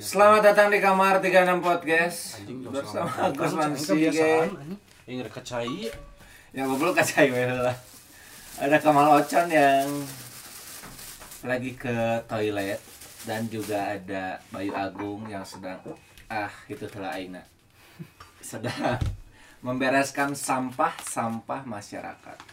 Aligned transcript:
Selamat 0.00 0.40
datang 0.40 0.72
di 0.72 0.80
kamar 0.80 1.20
36 1.20 1.60
podcast 1.60 2.40
bersama 2.48 3.12
selamat 3.28 3.76
Agus. 3.76 4.16
Yang 5.04 5.20
reka 5.28 5.42
cai. 5.44 5.92
Ya 6.56 6.64
goblok 6.64 6.96
kacai 6.96 7.28
lah. 7.28 7.76
Ada 8.56 8.80
Kamal 8.80 9.20
Ocon 9.20 9.52
yang 9.52 9.84
lagi 11.44 11.76
ke 11.76 12.24
toilet 12.24 12.80
dan 13.28 13.44
juga 13.52 13.92
ada 13.92 14.40
Bayu 14.48 14.72
Agung 14.72 15.28
yang 15.28 15.44
sedang 15.44 15.84
ah 16.32 16.48
itu 16.72 16.88
telah 16.88 17.12
aina 17.12 17.44
sedang 18.40 18.96
membereskan 19.66 20.32
sampah-sampah 20.32 21.68
masyarakat. 21.68 22.51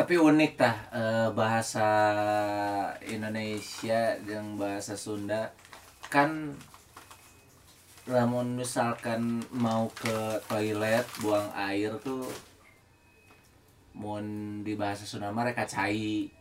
Tapi 0.00 0.16
unik 0.16 0.52
tah 0.56 0.76
eh, 0.96 1.28
bahasa 1.36 1.84
Indonesia 3.04 4.16
dan 4.24 4.56
bahasa 4.56 4.96
Sunda. 4.96 5.52
Kan 6.08 6.56
namun 8.08 8.56
misalkan 8.56 9.44
mau 9.52 9.92
ke 9.92 10.40
toilet 10.48 11.04
buang 11.20 11.52
air 11.52 11.92
tuh 12.00 12.24
mun 13.92 14.24
di 14.64 14.72
bahasa 14.72 15.04
Sunda 15.04 15.28
mah 15.36 15.44
reka 15.44 15.68
cai. 15.68 16.32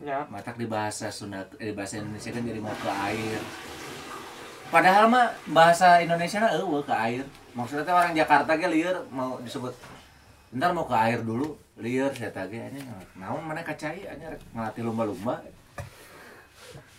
Ya. 0.00 0.24
matak 0.32 0.56
di 0.56 0.64
bahasa 0.64 1.12
Sunda 1.12 1.44
eh, 1.60 1.70
di 1.70 1.74
bahasa 1.76 2.00
Indonesia 2.00 2.32
kan 2.32 2.40
jadi 2.40 2.60
mau 2.64 2.72
ke 2.72 2.88
air. 2.88 3.36
Padahal 4.72 5.12
mah 5.12 5.28
bahasa 5.52 6.00
Indonesia 6.00 6.40
eueuh 6.56 6.80
ke 6.80 6.94
air. 6.96 7.28
Maksudnya 7.52 7.84
orang 7.84 8.16
Jakarta 8.16 8.56
ge 8.56 8.64
lieur 8.64 8.96
mau 9.12 9.36
disebut 9.44 9.76
ntar 10.56 10.72
mau 10.72 10.88
ke 10.88 10.96
air 10.96 11.20
dulu 11.20 11.63
lieur 11.76 12.10
saya 12.10 12.30
tadi 12.30 12.54
ini 12.54 12.80
naon 13.14 13.42
mana 13.42 13.60
kacai 13.60 14.04
aja 14.04 14.30
ngelatih 14.50 14.82
lumba-lumba. 14.82 15.42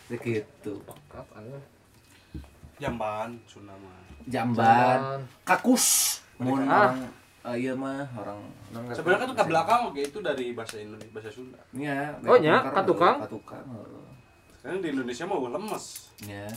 Begitu 0.06 0.76
Jamban 2.76 3.40
Sunda 3.46 3.72
mah. 3.74 4.04
jamban. 4.26 5.24
Kakus. 5.41 6.20
Mun 6.36 6.60
Ah. 6.62 6.91
orang 6.91 6.98
eh, 7.46 7.55
iya 7.58 7.72
mah 7.72 8.04
orang 8.14 8.41
Sebenarnya 8.91 9.24
kan 9.24 9.32
ke 9.32 9.44
belakang 9.48 9.82
oke 9.88 10.02
itu 10.02 10.20
dari 10.20 10.52
bahasa 10.52 10.76
Indonesia 10.76 11.08
bahasa 11.10 11.30
Sunda. 11.32 11.62
ya 11.71 12.12
Oh, 12.21 12.36
nya, 12.36 12.60
katukang? 12.68 13.24
katukang. 13.24 13.64
Sekarang 14.58 14.82
di 14.82 14.90
Indonesia 14.92 15.24
mau 15.24 15.46
lemes. 15.46 16.10
ya 16.20 16.49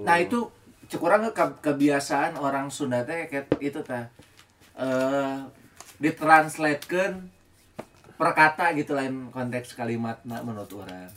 nah 0.00 0.16
itu 0.16 0.48
cukurang 0.86 1.28
ke 1.30 1.44
kebiasaan 1.60 2.34
orang 2.34 2.66
Sunda 2.68 3.04
teh 3.04 3.28
kayak 3.28 3.52
itu 3.60 3.78
teh. 3.80 4.04
Eh 4.74 5.36
ditranslatekan 5.94 7.30
perkata 8.14 8.70
gitu 8.72 8.92
lain 8.92 9.28
konteks 9.28 9.74
kalimatna 9.74 10.40
menurut 10.40 10.70
orang 10.74 11.10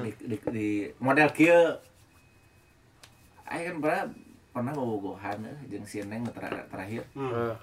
di, 0.00 0.10
di, 0.18 0.36
di 0.48 0.68
model 0.98 1.28
kieu 1.30 1.76
Ayo 3.44 3.62
kan 3.64 3.76
pernah 3.80 4.02
pernah 4.50 4.72
bobogohan 4.72 5.38
eh, 5.40 5.56
jeung 5.66 5.82
si 5.82 6.02
Neng 6.02 6.20
nu 6.20 6.30
ter- 6.30 6.68
terakhir 6.68 7.00
Eh. 7.16 7.54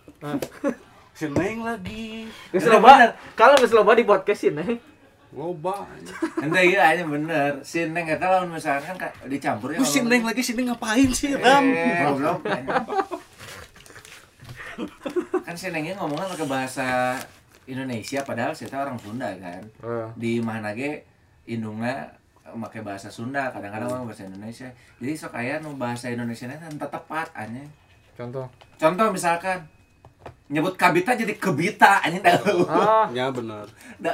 Seneng 1.13 1.61
lagi. 1.61 2.25
Geus 2.49 2.65
loba. 2.65 3.13
Kalau 3.33 3.55
geus 3.55 3.69
loba 3.69 3.93
di 3.93 4.01
podcast 4.01 4.45
ini. 4.45 4.81
Loba. 5.29 5.85
Ente 6.41 6.61
iya 6.65 6.89
aja 6.89 7.05
bener. 7.05 7.61
Si 7.61 7.85
Neng 7.85 8.03
eta 8.03 8.25
lamun 8.25 8.57
misalkan 8.57 8.97
ka- 8.97 9.13
dicampur 9.23 9.71
ya. 9.71 9.77
Lu 9.77 9.85
Seneng 9.85 10.25
lagi 10.25 10.41
sini 10.41 10.65
ngapain 10.65 11.07
sih, 11.11 11.37
Ram? 11.37 11.69
Eh, 11.69 12.01
goblok. 12.03 12.41
kan 15.41 15.55
si 15.55 15.69
Nengnya 15.69 15.95
ngomongnya 15.95 16.33
pakai 16.33 16.47
bahasa 16.49 16.87
Indonesia 17.65 18.21
padahal 18.21 18.53
saya 18.53 18.71
orang 18.77 18.97
Sunda 18.97 19.29
kan. 19.35 19.61
Eh. 19.61 20.07
Di 20.15 20.33
mana 20.39 20.71
ge 20.71 21.05
indungna 21.45 22.09
pakai 22.45 22.81
bahasa 22.81 23.09
Sunda, 23.09 23.49
kadang-kadang 23.49 23.89
orang 23.89 24.05
bahasa 24.05 24.23
Indonesia. 24.23 24.69
Jadi 24.97 25.13
sok 25.13 25.33
aya 25.33 25.57
nu 25.59 25.73
bahasa 25.75 26.07
Indonesia 26.07 26.45
nya 26.45 26.57
tepat 26.71 27.33
aneh. 27.33 27.65
Contoh. 28.13 28.45
Contoh 28.77 29.07
misalkan 29.09 29.65
nyebut 30.47 30.73
kabita 30.73 31.13
jadi 31.13 31.33
kebita 31.35 32.01
anjing 32.01 32.21
dah 32.21 32.37
Ah, 32.69 33.05
Ya 33.09 33.29
benar. 33.29 33.65
dah 33.97 34.13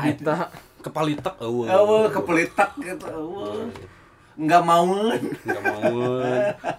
kita 0.00 0.50
Kepalitek 0.78 1.34
eueuh. 1.42 2.06
kepelitak 2.08 2.70
gitu 2.78 3.06
eueuh 3.06 3.66
nggak 4.38 4.62
mau 4.62 4.86
Enggak 5.18 5.62
mau. 5.66 5.98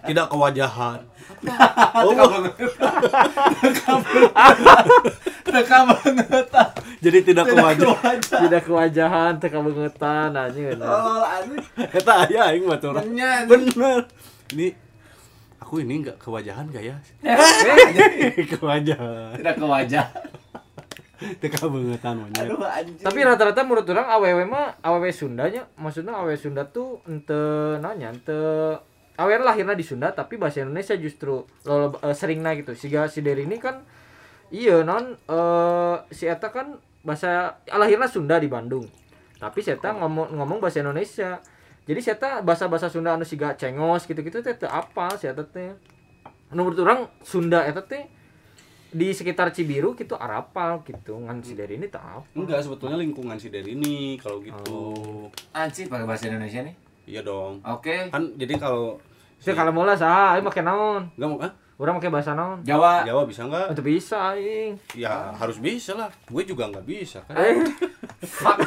Tidak 0.08 0.26
kewajahan. 0.32 1.00
teka 5.50 5.78
banget 5.88 6.48
Jadi 7.00 7.18
tidak 7.24 7.46
kewajahan. 7.48 8.18
tidak 8.20 8.62
kewajahan 8.64 9.32
teh 9.40 9.50
kabangetan 9.50 10.36
anjing 10.36 10.66
bener. 10.72 10.88
oh 10.88 11.24
aneh 11.24 11.64
Eta 11.90 12.14
aya 12.28 12.42
aing 12.52 12.64
mah 12.68 12.80
tuh. 12.80 12.92
Bener. 12.96 14.02
Ini 14.56 14.68
aku 15.60 15.84
ini 15.84 16.02
enggak 16.02 16.18
kewajahan 16.18 16.66
gak 16.72 16.84
ya? 16.84 16.96
kewajahan. 18.56 19.36
tidak 19.40 19.56
ke 19.56 19.66
wajah 19.66 20.06
Teka 21.20 21.68
bangetan 21.68 22.16
monyet. 22.16 22.48
aduh 22.48 22.64
anjing 22.64 23.04
Tapi 23.04 23.20
rata-rata 23.28 23.68
menurut 23.68 23.84
orang 23.92 24.08
awewe 24.08 24.44
mah 24.48 24.80
awewe 24.80 25.12
Sundanya, 25.12 25.68
maksudnya 25.76 26.16
awewe 26.16 26.40
Sunda 26.40 26.64
tuh 26.72 27.04
ente 27.12 27.36
nanya 27.84 28.16
ente 28.16 28.40
awewe 29.20 29.44
lahirnya 29.44 29.76
di 29.76 29.84
Sunda 29.84 30.16
tapi 30.16 30.40
bahasa 30.40 30.64
Indonesia 30.64 30.96
justru 30.96 31.44
lo 31.68 31.76
eh, 32.00 32.16
seringna 32.16 32.56
gitu. 32.56 32.72
Siga 32.72 33.12
si 33.12 33.20
Deri 33.20 33.44
ini 33.44 33.60
kan 33.60 33.84
iya 34.48 34.80
non 34.88 35.20
eh 35.28 35.96
si 36.16 36.24
eta 36.24 36.56
kan 36.56 36.80
bahasa 37.04 37.60
lahirnya 37.68 38.08
Sunda 38.08 38.40
di 38.40 38.48
Bandung. 38.48 38.88
Tapi 39.44 39.60
si 39.60 39.76
eta 39.76 39.92
ngomong 39.92 40.40
ngomong 40.40 40.64
bahasa 40.64 40.80
Indonesia. 40.80 41.44
Jadi 41.84 42.00
si 42.00 42.16
eta 42.16 42.40
bahasa-bahasa 42.40 42.88
Sunda 42.88 43.20
anu 43.20 43.28
siga 43.28 43.60
cengos 43.60 44.08
gitu-gitu 44.08 44.40
teh 44.40 44.56
apal 44.72 45.12
si 45.20 45.28
eta 45.28 45.44
teh. 45.44 45.76
Menurut 46.56 46.80
orang 46.80 47.12
Sunda 47.28 47.68
eta 47.68 47.84
teh 47.84 48.08
di 48.90 49.14
sekitar 49.14 49.54
Cibiru 49.54 49.94
gitu 49.94 50.18
arapal 50.18 50.82
gitu 50.82 51.22
ngan 51.22 51.46
si 51.46 51.54
Deri 51.54 51.78
ini 51.78 51.86
tak 51.88 52.02
apa. 52.02 52.26
Enggak, 52.34 52.66
sebetulnya 52.66 52.98
lingkungan 52.98 53.38
si 53.38 53.54
Dari 53.54 53.78
ini 53.78 54.18
kalau 54.18 54.42
gitu. 54.42 54.80
anjing 55.54 55.86
pakai 55.86 56.10
bahasa 56.10 56.26
Indonesia 56.26 56.66
nih 56.66 56.76
Iya 57.06 57.22
dong. 57.22 57.62
oke 57.62 58.10
Kan 58.10 58.34
jadi 58.34 58.58
kalau 58.58 58.98
Saya 59.38 59.56
kalau 59.56 59.72
mau 59.72 59.86
lah 59.86 59.94
sah, 59.94 60.34
ayo 60.34 60.42
pakai 60.44 60.66
naon. 60.66 61.06
enggak 61.16 61.30
mau 61.30 61.40
ah? 61.40 61.54
Orang 61.80 61.96
pakai 61.96 62.12
bahasa 62.12 62.34
naon. 62.34 62.60
Jawa 62.66 63.06
Jawa 63.06 63.24
bisa 63.24 63.46
enggak? 63.46 63.72
Itu 63.72 63.82
bisa 63.82 64.18
aing. 64.34 64.74
Ya 64.98 65.32
harus 65.32 65.58
bisa 65.58 65.94
lah. 65.96 66.10
Gue 66.28 66.44
juga 66.44 66.68
nggak 66.68 66.84
bisa 66.84 67.22
kan. 67.30 67.38
Eh, 67.38 67.56
fuck 68.26 68.58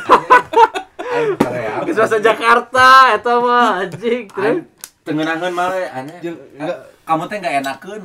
Korea 1.36 1.82
geus 1.84 1.98
bahasa 1.98 2.18
Jakarta 2.22 2.88
eta 3.12 3.32
mah 3.36 3.84
anjing. 3.84 4.24
Terus 4.30 4.64
tengenangan 5.02 5.50
malah 5.50 5.82
aneh 5.92 6.18
enggak. 6.22 6.78
kamu 7.02 7.22
teh 7.26 7.36
nggak 7.42 7.54
enakeun 7.60 8.00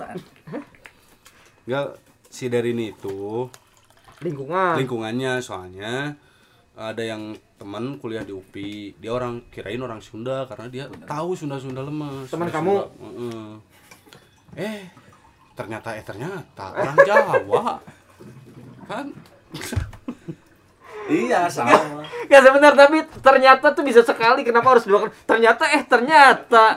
Enggak 1.67 1.87
si 2.37 2.45
dari 2.47 2.69
ini 2.69 2.93
itu 2.93 3.49
lingkungan. 4.21 4.77
lingkungannya 4.77 5.41
soalnya 5.41 6.13
ada 6.77 7.01
yang 7.01 7.33
teman 7.57 7.97
kuliah 7.97 8.21
di 8.21 8.29
UPI 8.29 8.93
dia 8.95 9.09
orang 9.09 9.41
kirain 9.49 9.81
orang 9.81 9.97
Sunda 9.97 10.45
karena 10.45 10.69
dia 10.69 10.85
tahu 11.03 11.33
Sunda-Sunda 11.33 11.81
lemes 11.81 12.29
Teman 12.29 12.45
Sunda- 12.45 12.53
kamu? 12.53 12.73
Sunda, 12.77 12.85
heeh. 13.01 13.49
eh 14.53 14.79
ternyata 15.57 15.97
eh 15.97 16.05
ternyata 16.05 16.65
orang 16.71 16.97
Jawa 17.01 17.81
kan 18.85 19.09
iya 21.09 21.49
sama 21.49 22.05
Gak 22.27 22.43
sebentar 22.43 22.75
tapi 22.75 23.01
ternyata 23.17 23.71
tuh 23.71 23.81
bisa 23.81 24.03
sekali 24.03 24.43
kenapa 24.43 24.75
harus 24.75 24.83
dua 24.83 25.07
kali? 25.07 25.11
Ternyata 25.23 25.63
eh 25.71 25.79
ternyata. 25.87 26.75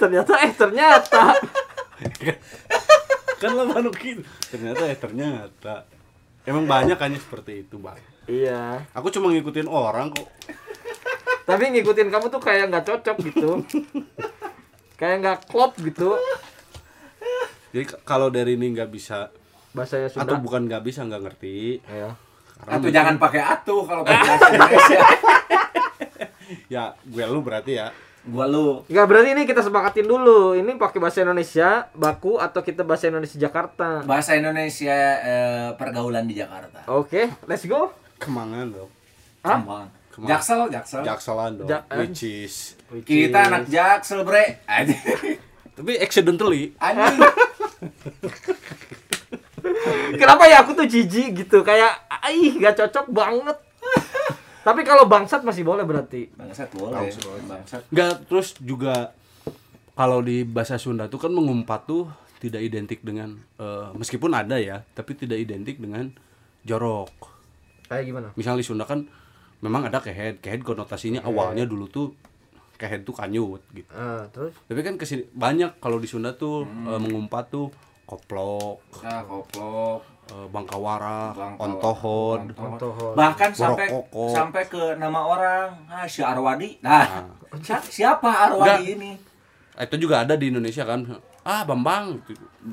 Ternyata 0.00 0.32
eh 0.40 0.52
ternyata. 0.52 1.36
kan 3.40 3.50
lama 3.52 3.76
gitu 3.94 4.20
ternyata 4.46 4.82
eh 4.84 4.96
ternyata 4.96 5.84
emang 6.42 6.64
banyak 6.64 6.96
kan 6.96 7.12
seperti 7.14 7.64
itu 7.64 7.76
bang 7.76 7.96
Iya. 8.24 8.84
aku 8.90 9.08
cuma 9.10 9.28
ngikutin 9.28 9.64
orang 9.64 10.08
kok 10.10 10.28
Tapi 11.42 11.72
ngikutin 11.72 12.08
kamu 12.08 12.26
tuh 12.28 12.38
kayak 12.38 12.68
nggak 12.68 12.84
cocok 12.84 13.16
gitu. 13.22 13.50
kayak 14.94 15.16
nggak 15.18 15.38
klop 15.46 15.72
gitu. 15.78 16.14
jadi 17.70 17.84
kalau 18.02 18.28
dari 18.28 18.54
ini 18.54 18.70
nggak 18.70 18.88
bisa 18.88 19.32
Bahasa 19.70 20.02
atau 20.02 20.12
Sunda. 20.12 20.36
bukan 20.36 20.66
nggak 20.66 20.82
bisa 20.82 21.00
nggak 21.02 21.22
ngerti 21.22 21.80
Iya. 21.82 22.12
atau 22.60 22.76
mungkin- 22.78 22.92
jangan 22.92 23.16
pakai 23.16 23.40
atuh 23.42 23.82
kalau 23.82 24.02
pakai 24.02 24.20
bahasa 24.28 24.46
Indonesia 24.48 25.00
ya 26.68 26.84
gue 27.00 27.24
lu 27.24 27.40
berarti 27.40 27.72
ya 27.74 27.88
gua 28.22 28.44
lu 28.44 28.84
Enggak 28.86 29.06
berarti 29.06 29.28
ini 29.30 29.42
kita 29.42 29.60
sepakatin 29.60 30.04
dulu. 30.04 30.52
Ini 30.52 30.76
pakai 30.76 30.98
bahasa 30.98 31.20
Indonesia 31.20 31.88
baku 31.92 32.36
atau 32.36 32.60
kita 32.60 32.82
bahasa 32.82 33.06
Indonesia 33.06 33.36
Jakarta. 33.36 34.02
bahasa 34.02 34.34
Indonesia 34.34 34.92
eh, 35.18 35.68
pergaulan 35.74 36.24
di 36.24 36.34
Jakarta 36.34 36.84
Oke, 36.86 37.32
let's 37.44 37.64
go. 37.64 37.88
kemangan 38.16 38.68
dong 38.70 38.90
Hah? 39.40 39.56
Kemang. 39.56 39.86
Kemang. 40.10 40.28
Jaksel, 40.28 40.60
Jaksel. 40.68 41.02
jakselan 41.02 41.52
dong 41.56 41.66
Ja- 41.66 41.86
which 41.96 42.20
is 42.22 42.76
Kita 43.00 43.46
anak 43.46 43.64
Jaksel, 43.66 44.20
Bre. 44.20 44.60
Tapi 45.72 45.92
accidentally 45.96 46.76
Anjing. 46.76 47.24
Kenapa 50.12 50.44
ya 50.44 50.60
aku 50.60 50.72
tuh 50.74 50.84
jijik 50.84 51.32
gitu 51.38 51.60
kayak 51.60 51.96
ih 52.28 52.58
gak 52.58 52.76
cocok 52.76 53.06
banget. 53.10 53.56
Tapi 54.60 54.80
kalau 54.84 55.08
bangsat 55.08 55.40
masih 55.40 55.64
boleh 55.64 55.88
berarti. 55.88 56.28
Bangsat 56.36 56.68
boleh. 56.76 57.08
Bangsat. 57.48 57.82
Enggak, 57.88 58.28
terus 58.28 58.54
juga 58.60 59.16
kalau 59.96 60.20
di 60.20 60.44
bahasa 60.44 60.76
Sunda 60.76 61.08
tuh 61.08 61.20
kan 61.20 61.32
mengumpat 61.32 61.88
tuh 61.88 62.08
tidak 62.40 62.64
identik 62.64 63.00
dengan 63.04 63.36
eh, 63.60 63.88
meskipun 63.96 64.32
ada 64.32 64.56
ya, 64.56 64.84
tapi 64.96 65.16
tidak 65.16 65.40
identik 65.40 65.76
dengan 65.80 66.12
jorok. 66.64 67.12
Kayak 67.88 68.04
gimana? 68.08 68.28
Misalnya 68.36 68.60
di 68.60 68.66
Sunda 68.68 68.84
kan 68.84 69.04
memang 69.60 69.88
ada 69.88 70.00
kehead, 70.00 70.40
kehead 70.40 70.64
konotasinya 70.64 71.20
awalnya 71.24 71.68
dulu 71.68 71.88
tuh 71.88 72.16
kehead 72.80 73.04
tuh 73.04 73.12
kanyut 73.12 73.60
gitu. 73.76 73.92
Ah, 73.92 74.24
terus 74.32 74.56
Tapi 74.64 74.80
kan 74.80 74.96
ke 74.96 75.04
sini 75.04 75.28
banyak 75.28 75.76
kalau 75.84 76.00
di 76.00 76.08
Sunda 76.08 76.32
tuh 76.32 76.64
eh, 76.64 77.00
mengumpat 77.00 77.52
tuh 77.52 77.68
koplok, 78.08 78.82
Nah, 79.06 79.22
koplok, 79.22 80.02
bangkawara, 80.46 81.32
Bangkawara, 81.32 81.58
ontohod, 81.58 82.40
Ontohod. 82.52 83.14
bahkan 83.14 83.50
sampai 83.50 83.86
Borokoko. 83.86 84.24
sampai 84.30 84.62
ke 84.64 84.82
nama 84.94 85.20
orang 85.20 85.68
ah 85.86 86.04
si 86.04 86.20
Arwadi 86.20 86.78
nah 86.80 87.26
si- 87.58 87.98
siapa 87.98 88.30
Arwadi 88.46 88.70
Enggak. 88.86 88.94
ini 88.96 89.12
itu 89.80 89.96
juga 89.98 90.20
ada 90.20 90.34
di 90.34 90.46
Indonesia 90.46 90.84
kan. 90.84 91.08
Ah, 91.40 91.64
Bambang. 91.64 92.20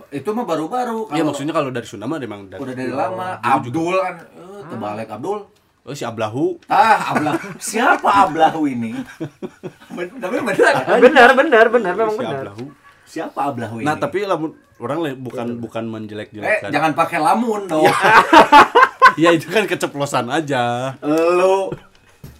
itu 0.09 0.27
mah 0.27 0.43
baru-baru 0.43 1.07
Iya 1.09 1.23
maksudnya 1.23 1.49
kalau 1.51 1.71
dari 1.71 1.87
Sunda 1.87 2.03
mah 2.03 2.19
memang 2.19 2.45
dari 2.45 2.59
udah 2.59 2.75
dari 2.75 2.91
lama 2.91 3.39
Abdul 3.39 3.95
kan 3.95 4.15
eh, 4.27 4.61
terbalik 4.65 5.07
Abdul 5.09 5.39
Oh 5.81 5.95
si 5.95 6.03
Ablahu. 6.03 6.59
ah 6.67 7.15
Ablah 7.15 7.39
siapa 7.57 8.27
Ablahu 8.27 8.67
ini 8.67 8.91
tapi 10.21 10.35
bener 10.37 10.73
Ah, 10.75 10.99
benar, 10.99 11.29
benar, 11.33 11.65
benar, 11.69 11.93
memang 11.95 12.11
si 12.11 12.19
benar. 12.19 12.43
Ablahu. 12.43 12.65
Siapa 13.07 13.39
Ablahu 13.47 13.79
ini 13.79 13.85
Nah, 13.85 13.95
tapi 13.95 14.21
lamun 14.21 14.51
orang 14.77 14.99
le- 15.01 15.17
bukan 15.17 15.57
bukan 15.57 15.81
eh 15.81 15.89
menjelek-jelekkan. 15.89 16.69
jangan 16.69 16.91
pakai 16.93 17.17
lamun 17.17 17.65
dong 17.65 17.87
Ya 19.17 19.31
itu 19.31 19.47
kan 19.47 19.65
keceplosan 19.65 20.29
aja. 20.29 20.93
lu 21.01 21.73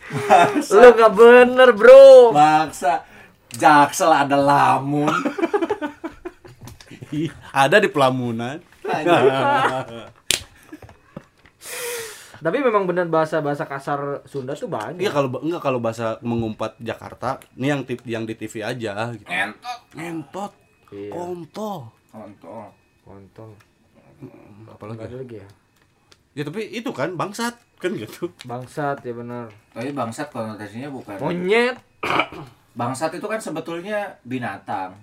Lu 0.72 0.88
gak 0.94 1.12
bener, 1.12 1.72
Bro. 1.72 2.30
maksa 2.30 3.02
Jaksel 3.50 4.14
ada 4.14 4.36
lamun 4.36 5.10
ada 7.56 7.78
di 7.78 7.88
pelamunan. 7.88 8.60
Tapi 12.38 12.57
memang 12.60 12.86
benar 12.86 13.06
bahasa-bahasa 13.06 13.63
kasar 13.63 14.22
Sunda 14.24 14.51
tuh 14.51 14.68
banyak. 14.68 15.00
Iya 15.00 15.10
kalau 15.10 15.30
enggak 15.39 15.62
kalau 15.62 15.80
bahasa 15.80 16.18
mengumpat 16.22 16.78
Jakarta, 16.78 17.38
ini 17.54 17.68
yang 17.68 17.81
tip 17.84 18.01
yang 18.04 18.24
di 18.24 18.34
TV 18.34 18.62
aja 18.62 19.12
gitu. 19.12 19.25
entot 19.25 19.80
Ngentot, 19.94 20.51
Iya. 20.89 21.12
kontol. 21.12 21.80
kontol 22.07 22.68
Kontol. 23.01 23.51
Apalagi 24.68 25.00
ya? 25.00 25.06
ada 25.06 25.16
lagi 25.18 25.36
ya. 25.38 25.50
Ya 26.34 26.44
tapi 26.44 26.62
itu 26.68 26.89
kan 26.92 27.13
bangsat 27.13 27.56
kan 27.78 27.94
gitu. 27.94 28.30
Bangsat 28.44 29.01
ya 29.01 29.13
benar. 29.13 29.48
tapi 29.69 29.90
bangsat 29.92 30.30
konotasinya 30.30 30.90
bukan 30.90 31.18
Monyet. 31.18 31.78
bangsat 32.74 33.10
itu 33.12 33.25
kan 33.25 33.38
sebetulnya 33.38 34.18
binatang 34.22 34.94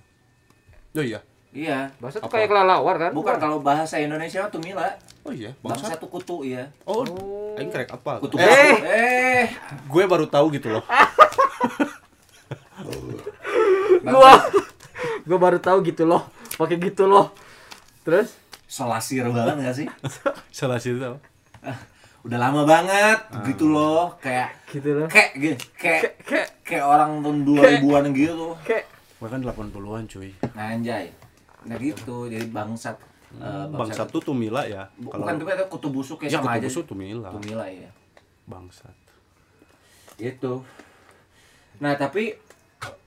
Oh 0.93 1.03
iya. 1.03 1.19
Iya 1.55 1.89
Bangsat 1.97 2.19
tuh 2.19 2.27
Apa? 2.27 2.35
kayak 2.37 2.49
kelelawar 2.51 2.97
kan? 2.99 3.11
bukan 3.13 3.35
kalau 3.39 3.59
bahasa 3.61 3.97
Indonesia 3.97 4.45
tuh 4.47 4.59
mila 4.59 4.91
Oh 5.23 5.33
iya, 5.33 5.57
bangsat 5.59 5.89
bangsat. 5.89 5.99
tuh 5.99 6.11
kutu 6.11 6.37
ya 6.45 6.69
Oh, 6.85 7.01
Oh. 7.01 7.57
aing 7.57 7.71
kerek 7.71 7.89
apa? 7.89 8.19
kutu 8.19 8.37
Eh. 8.37 8.45
eh 8.45 8.77
eh 8.85 9.45
Gue 9.87 10.05
baru 10.05 10.27
tahu 10.27 10.53
gitu 10.53 10.69
loh. 10.71 10.85
Gua 14.05 14.33
gua 15.25 15.39
baru 15.41 15.57
tahu 15.59 15.81
gitu 15.83 16.05
loh. 16.05 16.29
Pakai 16.55 16.77
gitu 16.77 17.07
loh. 17.07 17.33
Terus 18.03 18.37
selasir 18.67 19.25
banget 19.27 19.55
gak 19.61 19.75
sih 19.75 19.87
Salah 20.57 20.77
sih 20.77 20.93
itu. 20.93 21.09
udah 22.21 22.39
lama 22.39 22.65
banget 22.65 23.21
gitu 23.47 23.69
loh 23.69 24.17
kayak 24.19 24.49
gitu 24.67 24.91
loh. 24.95 25.09
kayak 25.09 25.31
gitu 25.35 25.61
kayak 25.75 26.01
Kayak 26.21 26.49
kayak 26.61 26.81
orang 26.83 27.21
tahun 27.21 27.39
2000-an 27.47 28.05
gitu 28.13 28.49
kayak 28.61 28.85
Bahkan 29.17 29.41
80-an 29.43 30.05
cuy. 30.07 30.33
nah, 30.51 30.73
anjay 30.73 31.13
nah 31.65 31.77
gitu 31.81 32.29
jadi 32.29 32.47
bangsat 32.49 32.97
Eh, 33.35 33.67
Bangsat 33.67 34.15
tuh 34.15 34.23
tumila 34.23 34.63
ya. 34.63 34.87
Kalau 34.95 35.27
bukan 35.27 35.35
tuh 35.43 35.47
itu 35.51 35.67
kutu 35.67 35.89
busuk 35.91 36.19
ya 36.23 36.29
ya 36.31 36.39
sama 36.39 36.55
aja 36.55 36.63
kutu 36.63 36.71
busuk 36.71 36.85
tumila. 36.87 37.29
tumila 37.35 37.67
ya 37.67 37.91
Bangsat. 38.47 38.95
Gitu. 40.15 40.63
Nah, 41.83 41.99
tapi 41.99 42.31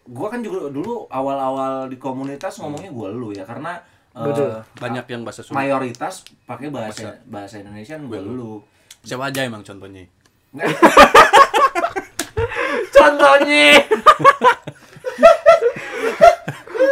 gua 0.03 0.27
kan 0.27 0.43
juga 0.43 0.67
dulu 0.67 1.07
awal-awal 1.07 1.87
di 1.87 1.95
komunitas 1.95 2.59
ngomongnya 2.59 2.91
gua 2.91 3.07
lu 3.07 3.31
ya 3.31 3.47
karena 3.47 3.79
Betul. 4.11 4.49
Banyak 4.75 5.05
yang 5.07 5.21
bahasa 5.23 5.45
Sunda. 5.45 5.61
mayoritas 5.61 6.25
pakai 6.43 6.73
bahasa 6.73 7.21
bahasa 7.23 7.63
Indonesia 7.63 7.95
gua 7.95 8.19
lu. 8.19 8.59
Siapa 9.07 9.31
aja 9.31 9.47
emang 9.47 9.63
contohnya? 9.63 10.03
contohnya. 12.91 13.67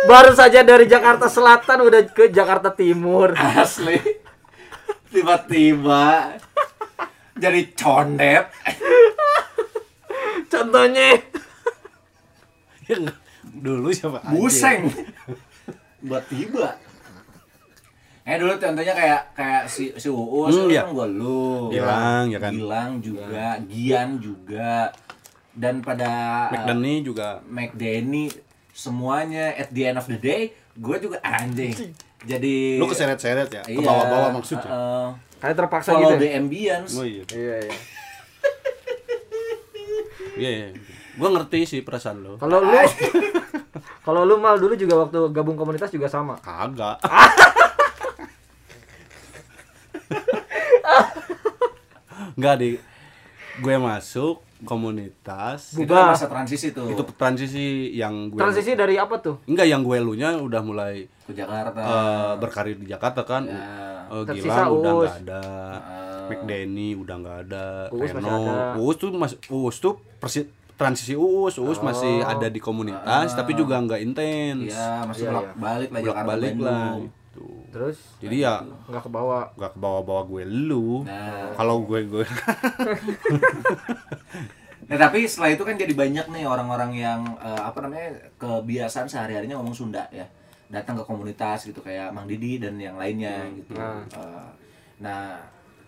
Baru 0.06 0.32
saja 0.34 0.62
dari 0.62 0.86
Jakarta 0.86 1.26
Selatan 1.26 1.82
udah 1.82 2.02
ke 2.10 2.30
Jakarta 2.30 2.70
Timur. 2.70 3.34
Asli. 3.34 3.98
Tiba-tiba 5.10 6.36
jadi 7.36 7.62
condet. 7.74 8.46
Contohnya 10.48 11.20
Ya 12.86 12.96
enggak. 13.02 13.18
Dulu 13.42 13.90
siapa? 13.90 14.22
Buseng. 14.30 14.94
Buat 16.06 16.30
tiba. 16.30 16.78
Eh 18.26 18.38
dulu 18.38 18.58
contohnya 18.58 18.94
kayak 18.94 19.22
kayak 19.34 19.64
si 19.66 19.94
si 19.98 20.10
Uus 20.10 20.54
Hmm, 20.54 20.70
iya. 20.70 20.86
kan 20.86 20.94
gua 20.94 21.08
lu. 21.10 21.70
Gilang, 21.70 22.26
ya 22.30 22.40
kan? 22.42 22.52
Gilang 22.54 22.92
juga, 23.02 23.58
Gian 23.66 24.10
juga. 24.18 24.90
Dan 25.56 25.80
pada 25.82 26.12
McDonny 26.52 27.00
juga 27.02 27.40
McDenny 27.48 28.28
semuanya 28.76 29.56
at 29.56 29.72
the 29.72 29.88
end 29.88 29.96
of 29.96 30.04
the 30.12 30.20
day 30.20 30.52
gue 30.76 30.98
juga 31.00 31.24
anjing 31.24 31.96
jadi 32.26 32.82
lu 32.82 32.90
keseret-seret 32.92 33.48
ya, 33.48 33.64
ke 33.64 33.72
iya, 33.72 33.86
bawah-bawah 33.86 34.30
maksudnya. 34.36 34.68
uh, 34.68 35.08
kayak 35.40 35.56
terpaksa 35.56 35.94
follow 35.96 36.18
gitu. 36.18 36.26
the 36.26 36.30
ya? 36.34 36.42
ambience 36.42 36.92
Oh 36.98 37.06
iya. 37.06 37.24
Iya, 37.32 37.56
iya. 37.64 37.76
Iya, 40.36 40.50
iya. 40.52 40.68
Gua 41.16 41.32
ngerti 41.32 41.64
sih 41.64 41.80
perasaan 41.80 42.20
lo. 42.20 42.36
Kalau 42.36 42.60
lu 42.60 42.76
Kalau 44.06 44.22
lu 44.28 44.36
mal 44.38 44.60
dulu 44.60 44.76
juga 44.76 45.08
waktu 45.08 45.32
gabung 45.32 45.56
komunitas 45.56 45.90
juga 45.90 46.12
sama. 46.12 46.36
Kagak. 46.44 47.00
Enggak 52.36 52.56
di 52.60 52.76
gue 53.64 53.76
masuk 53.80 54.44
komunitas. 54.66 55.60
Itu 55.72 55.86
Bubar. 55.88 56.12
masa 56.12 56.26
transisi 56.26 56.70
tuh. 56.70 56.88
Itu 56.88 57.06
transisi 57.12 57.66
yang 57.92 58.28
gue 58.28 58.38
Transisi 58.38 58.74
dari 58.74 58.96
apa 58.96 59.16
tuh? 59.18 59.40
enggak 59.46 59.66
yang 59.66 59.82
gue 59.82 59.98
lunya 60.00 60.36
udah 60.36 60.62
mulai 60.62 61.06
ke 61.22 61.32
Jakarta. 61.32 61.80
eh, 61.80 62.32
berkarir 62.36 62.76
di 62.76 62.88
Jakarta 62.88 63.22
kan. 63.22 63.46
Ya. 63.46 63.62
Eh, 64.06 64.24
Tersisa 64.24 64.66
Gilang 64.66 64.70
udah 64.76 64.92
nggak 64.96 65.16
ada. 65.24 65.44
Eh, 65.80 66.24
McDenny 66.28 66.90
udah 66.94 67.16
nggak 67.16 67.38
ada. 67.44 67.66
Uus 67.92 68.10
masih 68.10 68.18
Reno. 68.20 68.38
ada. 68.44 68.58
Uus 68.76 68.96
tuh 68.96 69.10
mas 69.12 69.34
Uus 69.48 69.78
tuh 69.78 69.94
persi- 70.16 70.50
transisi 70.76 71.14
Uus. 71.14 71.56
Uus 71.56 71.80
masih 71.80 72.20
Oh. 72.20 72.30
ada 72.30 72.48
di 72.48 72.60
komunitas 72.60 73.30
tapi 73.32 73.54
juga 73.54 73.78
nggak 73.78 74.00
intens. 74.00 74.70
Iya 74.70 75.06
masih 75.06 75.24
Iya, 75.24 75.32
bolak 75.32 75.46
balik 75.56 75.62
lah 75.88 75.96
bolak 75.96 76.06
Jakarta 76.06 76.28
balik 76.28 76.56
lah. 76.60 76.86
Gitu. 77.36 77.48
Terus 77.76 77.98
jadi 78.24 78.36
ya 78.48 78.56
nggak 78.64 79.04
ke 79.04 79.12
bawah. 79.12 79.52
nggak 79.60 79.72
ke 79.76 79.80
bawah-bawah 79.84 80.24
gue 80.32 80.44
lu 80.48 81.04
Nah. 81.04 81.52
kalau 81.60 81.84
gue 81.84 82.08
gue 82.08 82.24
Nah 84.86 85.02
tapi 85.02 85.26
setelah 85.26 85.50
itu 85.50 85.66
kan 85.66 85.76
jadi 85.76 85.94
banyak 85.98 86.30
nih 86.30 86.46
orang-orang 86.46 86.94
yang 86.94 87.26
eh, 87.42 87.62
apa 87.66 87.82
namanya 87.82 88.30
kebiasaan 88.38 89.10
sehari-harinya 89.10 89.58
ngomong 89.58 89.74
Sunda 89.74 90.06
ya 90.14 90.30
datang 90.70 90.98
ke 91.02 91.04
komunitas 91.06 91.66
gitu 91.66 91.82
kayak 91.82 92.14
Mang 92.14 92.30
Didi 92.30 92.62
dan 92.62 92.78
yang 92.78 92.94
lainnya 92.94 93.50
gitu. 93.50 93.74
Nah. 93.74 94.06
Eh, 94.06 94.50
nah 95.02 95.42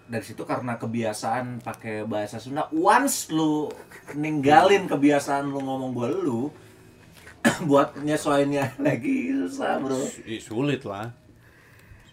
dari 0.07 0.23
situ 0.25 0.41
karena 0.47 0.79
kebiasaan 0.81 1.61
pakai 1.61 2.07
bahasa 2.09 2.39
Sunda, 2.41 2.65
once 2.73 3.29
lu 3.29 3.69
ninggalin 4.17 4.87
kebiasaan 4.89 5.45
lu 5.51 5.59
ngomong 5.61 5.91
gua 5.91 6.07
lu, 6.09 6.47
buat 7.69 7.99
nyesuainya 8.01 8.79
lagi 8.81 9.29
susah 9.35 9.77
bro. 9.77 9.99
Sulit 10.41 10.81
lah 10.87 11.26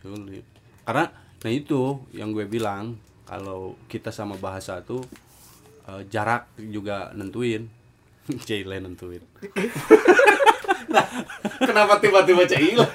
sulit 0.05 0.45
karena 0.85 1.09
nah 1.41 1.53
itu 1.53 2.05
yang 2.13 2.37
gue 2.37 2.45
bilang 2.45 3.01
kalau 3.25 3.73
kita 3.89 4.13
sama 4.13 4.37
bahasa 4.37 4.85
tuh 4.85 5.01
eh, 5.89 6.05
jarak 6.13 6.53
juga 6.61 7.09
nentuin 7.17 7.65
Cile 8.49 8.85
nentuin 8.85 9.25
Kenapa 11.59 11.99
tiba-tiba 11.99 12.47
Cila? 12.47 12.87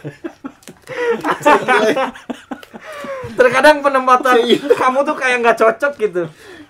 Terkadang 3.35 3.83
penempatan 3.83 4.39
kamu 4.71 4.99
tuh 5.03 5.15
kayak 5.19 5.37
nggak 5.43 5.57
cocok 5.59 5.93
gitu. 5.99 6.23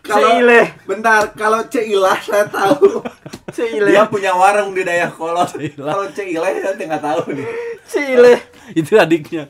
Seile, 0.10 0.74
bentar, 0.90 1.30
kalau 1.38 1.62
Cila 1.70 2.18
saya 2.18 2.50
tahu. 2.50 3.06
seile, 3.54 3.94
Dia 3.94 4.10
punya 4.10 4.34
warung 4.34 4.74
di 4.74 4.82
Dayakolot. 4.82 5.54
Kalau 5.54 6.06
Cile 6.18 6.50
nanti 6.66 6.84
nggak 6.90 7.04
tahu 7.04 7.22
nih. 7.38 7.48
seile. 7.86 8.34
itu 8.74 8.98
adiknya 8.98 9.50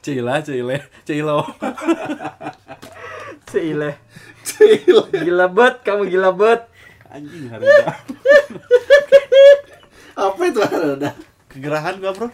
Cila, 0.00 0.40
Cile, 0.40 0.76
Cilo. 1.04 1.44
Seile. 3.50 4.00
Gila 5.12 5.46
bet, 5.52 5.84
kamu 5.84 6.08
gila 6.08 6.30
bet. 6.32 6.64
Anjing 7.10 7.50
harga. 7.52 8.00
Apa 10.16 10.40
itu 10.46 10.60
ada? 10.62 11.10
Kegerahan 11.50 11.98
gua, 11.98 12.12
Bro. 12.14 12.28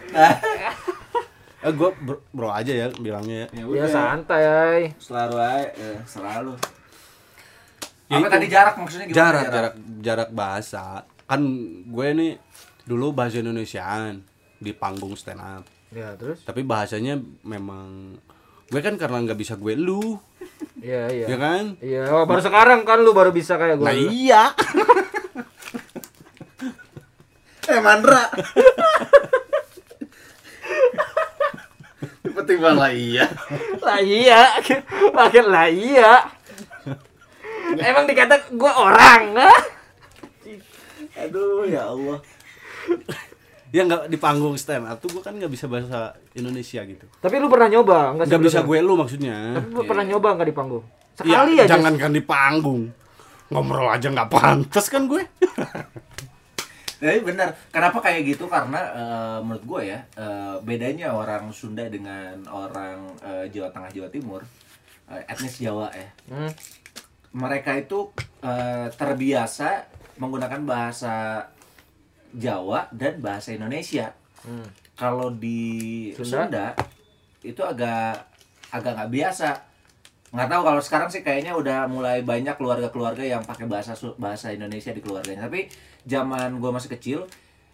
Eh, 1.66 1.72
gua 1.74 1.90
bro, 1.98 2.16
bro 2.30 2.48
aja 2.52 2.70
ya 2.70 2.86
bilangnya 2.94 3.48
ya. 3.50 3.64
Ya 3.66 3.86
santai. 3.90 4.92
Selalu 5.00 5.36
aja, 5.40 5.66
eh, 5.74 5.98
selalu. 6.06 6.52
Ya 8.06 8.22
Apa 8.22 8.26
itu. 8.30 8.34
tadi 8.38 8.46
jarak 8.46 8.74
maksudnya 8.78 9.06
gimana? 9.10 9.18
Jarak, 9.18 9.44
jarak, 9.50 9.74
jarak 9.98 10.30
bahasa. 10.30 10.84
Kan 11.26 11.42
gue 11.90 12.08
nih 12.14 12.32
dulu 12.86 13.10
bahasa 13.10 13.42
Indonesiaan 13.42 14.22
di 14.62 14.70
panggung 14.70 15.18
stand 15.18 15.42
up. 15.42 15.64
Ya 15.94 16.14
terus? 16.18 16.42
Tapi 16.42 16.66
bahasanya 16.66 17.18
memang 17.46 18.18
gue 18.66 18.80
kan 18.82 18.98
karena 18.98 19.22
nggak 19.22 19.38
bisa 19.38 19.54
gue 19.54 19.78
lu, 19.78 20.18
Iya 20.82 21.02
iya. 21.10 21.26
ya 21.26 21.36
kan? 21.38 21.64
Iya, 21.82 22.02
oh, 22.12 22.24
baru 22.28 22.42
sekarang 22.42 22.86
kan 22.86 23.02
lu 23.02 23.10
baru 23.16 23.30
bisa 23.34 23.58
kayak 23.58 23.78
gue. 23.80 23.86
Nah 23.86 23.96
iya. 23.96 24.42
Eh 27.66 27.80
Mandra. 27.82 28.30
Penting 32.22 32.58
banget 32.62 32.92
iya. 32.94 33.26
Lah 33.82 33.98
iya, 33.98 34.40
makin 35.10 35.44
lah 35.50 35.66
iya. 35.66 36.12
Emang 37.82 38.06
dikata 38.06 38.38
gue 38.54 38.72
orang, 38.72 39.34
ah? 39.34 39.60
Aduh 41.26 41.66
ya 41.66 41.90
Allah. 41.90 42.22
Ya 43.76 43.84
nggak 43.84 44.08
di 44.08 44.16
panggung 44.16 44.56
stand 44.56 44.88
up 44.88 44.96
tuh 45.04 45.12
gue 45.12 45.20
kan 45.20 45.36
nggak 45.36 45.52
bisa 45.52 45.68
bahasa 45.68 46.16
Indonesia 46.32 46.80
gitu. 46.80 47.04
Tapi 47.20 47.36
lu 47.36 47.52
pernah 47.52 47.68
nyoba, 47.68 48.16
enggak 48.16 48.26
Nggak 48.32 48.42
bisa 48.48 48.58
gue 48.64 48.78
lu 48.80 48.94
maksudnya. 48.96 49.36
Tapi 49.60 49.68
lu 49.68 49.84
pernah 49.84 50.04
nyoba 50.08 50.28
enggak 50.32 50.48
di 50.48 50.56
panggung? 50.56 50.84
Iya, 50.88 51.20
Sekali 51.20 51.52
aja. 51.60 51.68
jangankan 51.76 52.12
di 52.16 52.22
panggung. 52.24 52.82
Ngobrol 53.52 53.92
aja 53.92 54.08
nggak 54.08 54.32
pantas 54.32 54.88
kan 54.88 55.04
gue. 55.04 55.22
Jadi 57.04 57.20
benar. 57.20 57.52
Kenapa 57.68 58.00
kayak 58.00 58.24
gitu? 58.24 58.48
Karena 58.48 58.80
eh, 58.96 59.38
menurut 59.44 59.64
gue 59.68 59.80
ya 59.92 60.00
eh, 60.16 60.56
bedanya 60.64 61.12
orang 61.12 61.52
Sunda 61.52 61.84
dengan 61.92 62.40
orang 62.48 63.12
eh, 63.20 63.44
Jawa 63.52 63.68
Tengah 63.68 63.92
Jawa 63.92 64.08
Timur 64.08 64.40
eh, 65.12 65.22
etnis 65.28 65.60
Jawa 65.60 65.92
ya. 65.92 66.08
Hmm. 66.32 66.52
Mereka 67.36 67.76
itu 67.76 68.08
eh, 68.40 68.88
terbiasa 68.96 69.84
menggunakan 70.16 70.64
bahasa 70.64 71.44
Jawa 72.36 72.92
dan 72.92 73.24
bahasa 73.24 73.56
Indonesia. 73.56 74.12
Hmm. 74.44 74.68
Kalau 74.96 75.32
di 75.32 76.12
Sunda? 76.12 76.28
Sunda, 76.28 76.66
itu 77.40 77.60
agak 77.64 78.28
agak 78.70 78.92
nggak 78.92 79.10
biasa. 79.12 79.48
Nggak 80.36 80.48
tahu 80.52 80.62
kalau 80.68 80.80
sekarang 80.84 81.08
sih 81.08 81.24
kayaknya 81.24 81.56
udah 81.56 81.88
mulai 81.88 82.20
banyak 82.20 82.54
keluarga-keluarga 82.60 83.24
yang 83.24 83.40
pakai 83.40 83.64
bahasa 83.64 83.96
bahasa 84.20 84.52
Indonesia 84.52 84.92
di 84.92 85.00
keluarganya. 85.00 85.48
Tapi 85.48 85.72
zaman 86.04 86.60
gua 86.60 86.76
masih 86.76 86.92
kecil, 86.92 87.24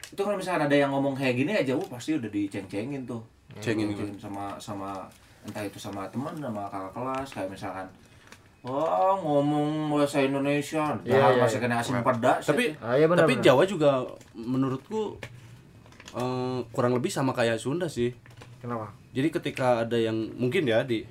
itu 0.07 0.21
kalau 0.21 0.39
misalkan 0.39 0.71
ada 0.71 0.77
yang 0.79 0.95
ngomong 0.95 1.19
kayak 1.19 1.35
gini 1.35 1.53
aja, 1.59 1.75
uh, 1.75 1.87
pasti 1.91 2.15
udah 2.15 2.31
diceng-cengin 2.31 3.03
tuh. 3.03 3.23
Cengin 3.61 3.93
Dicengin 3.93 4.17
sama 4.17 4.57
sama 4.57 5.05
entah 5.43 5.67
itu 5.67 5.77
sama 5.77 6.07
teman 6.09 6.33
sama 6.39 6.71
kakak 6.71 6.93
kelas 6.95 7.29
kayak 7.35 7.51
misalkan 7.51 7.87
Oh, 8.63 9.19
ngomong 9.19 9.91
bahasa 9.91 10.23
Indonesia, 10.23 10.95
Iya, 11.03 11.19
dah 11.19 11.31
iya, 11.35 11.41
masih 11.43 11.59
iya. 11.59 11.65
kena 11.67 11.77
asing 11.83 11.99
pedas. 11.99 12.47
Tapi 12.47 12.79
Ah, 12.79 12.95
iya 12.95 13.11
benar. 13.11 13.27
tapi 13.27 13.35
benar. 13.35 13.47
Jawa 13.51 13.63
juga 13.67 13.91
menurutku 14.33 15.19
eh, 16.13 16.59
kurang 16.71 16.95
lebih 16.95 17.11
sama 17.11 17.35
kayak 17.35 17.59
Sunda 17.59 17.91
sih. 17.91 18.15
Kenapa? 18.63 18.95
Jadi 19.11 19.29
ketika 19.29 19.83
ada 19.83 19.99
yang 19.99 20.15
mungkin 20.39 20.63
ya 20.63 20.87
di 20.87 21.03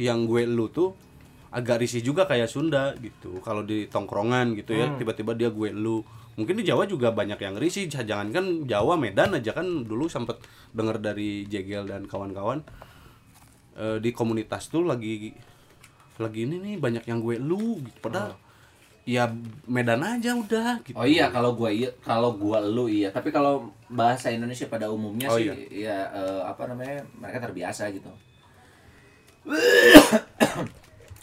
yang 0.00 0.24
gue 0.24 0.48
lu 0.48 0.72
tuh 0.72 0.96
agak 1.52 1.84
risih 1.84 2.00
juga 2.00 2.24
kayak 2.24 2.48
Sunda 2.48 2.96
gitu. 2.96 3.44
Kalau 3.44 3.60
di 3.60 3.84
tongkrongan 3.86 4.56
gitu 4.56 4.72
ya, 4.72 4.88
tiba-tiba 4.96 5.36
dia 5.36 5.52
gue 5.52 5.76
lu. 5.76 6.00
Mungkin 6.36 6.56
di 6.56 6.64
Jawa 6.64 6.84
juga 6.84 7.12
banyak 7.12 7.36
yang 7.36 7.56
risih. 7.56 7.88
Jangan 7.88 8.32
kan 8.32 8.44
Jawa 8.64 8.96
Medan 8.96 9.36
aja 9.36 9.52
kan 9.52 9.84
dulu 9.84 10.08
sempet 10.08 10.40
denger 10.72 10.96
dari 11.02 11.44
Jegel 11.44 11.84
dan 11.84 12.08
kawan-kawan 12.08 12.64
eh, 13.74 14.00
di 14.00 14.12
komunitas 14.12 14.68
tuh 14.68 14.84
lagi 14.84 15.36
lagi 16.18 16.40
ini 16.42 16.56
nih 16.58 16.74
banyak 16.76 17.04
yang 17.04 17.18
gue 17.18 17.36
lu 17.36 17.80
gitu. 17.80 17.98
Padahal 18.00 18.34
ya 19.06 19.30
Medan 19.64 20.02
aja 20.02 20.34
udah 20.34 20.82
gitu. 20.82 20.94
Oh 20.94 21.06
iya 21.06 21.28
kalau 21.28 21.54
gua 21.54 21.70
iya 21.70 21.94
kalau 22.00 22.34
gua 22.34 22.58
lu 22.58 22.86
iya 22.86 23.08
tapi 23.08 23.30
kalau 23.30 23.68
bahasa 23.86 24.28
Indonesia 24.28 24.66
pada 24.66 24.90
umumnya 24.90 25.30
Oh 25.30 25.38
sih 25.38 25.46
iya. 25.46 25.54
ya 25.70 25.98
eh, 26.10 26.42
apa 26.42 26.66
namanya 26.66 27.06
mereka 27.14 27.38
terbiasa 27.40 27.86
gitu. 27.90 28.10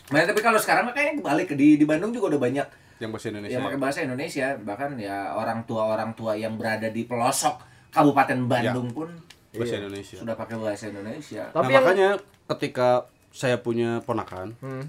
Nah, 0.03 0.21
tapi 0.21 0.39
kalau 0.39 0.59
sekarang 0.59 0.85
mah 0.85 0.93
kayaknya 0.93 1.19
balik 1.21 1.49
di 1.51 1.73
di 1.73 1.83
Bandung 1.83 2.13
juga 2.13 2.29
udah 2.29 2.41
banyak 2.41 2.67
Yang 2.99 3.09
bahasa 3.09 3.27
Indonesia. 3.29 3.51
yang 3.51 3.63
pakai 3.65 3.79
bahasa 3.81 3.99
Indonesia 3.99 4.47
bahkan 4.61 4.89
ya 4.95 5.17
orang 5.33 5.65
tua 5.65 5.83
orang 5.89 6.11
tua 6.13 6.37
yang 6.37 6.53
berada 6.53 6.85
di 6.87 7.03
pelosok 7.03 7.55
Kabupaten 7.89 8.45
Bandung 8.45 8.93
pun 8.93 9.09
bahasa 9.49 9.79
Indonesia. 9.79 10.17
sudah 10.17 10.35
pakai 10.35 10.55
bahasa 10.55 10.83
Indonesia. 10.87 11.43
Nah, 11.45 11.55
Tapi 11.55 11.65
yang- 11.67 11.81
makanya 11.81 12.09
ketika 12.47 13.09
saya 13.33 13.57
punya 13.57 13.97
ponakan, 13.99 14.53
Hmm. 14.61 14.85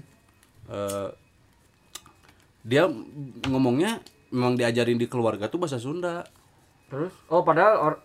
eh, 0.67 1.09
dia 2.61 2.85
ngomongnya 3.45 4.01
memang 4.29 4.53
diajarin 4.53 4.95
di 4.95 5.05
keluarga 5.05 5.47
tuh 5.47 5.57
bahasa 5.57 5.77
Sunda. 5.77 6.21
Terus? 6.87 7.13
Oh, 7.27 7.41
padahal 7.41 7.73
or- 7.79 8.01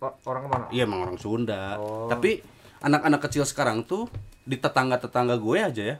or- 0.00 0.16
orang 0.24 0.42
ke 0.42 0.48
mana? 0.48 0.64
Iya 0.70 0.82
emang 0.84 1.04
orang 1.04 1.18
Sunda. 1.18 1.76
Oh. 1.76 2.08
Tapi 2.08 2.40
anak-anak 2.80 3.20
kecil 3.22 3.44
sekarang 3.44 3.84
tuh 3.84 4.08
di 4.42 4.56
tetangga-tetangga 4.56 5.36
gue 5.36 5.58
aja 5.58 5.82
ya. 5.84 5.96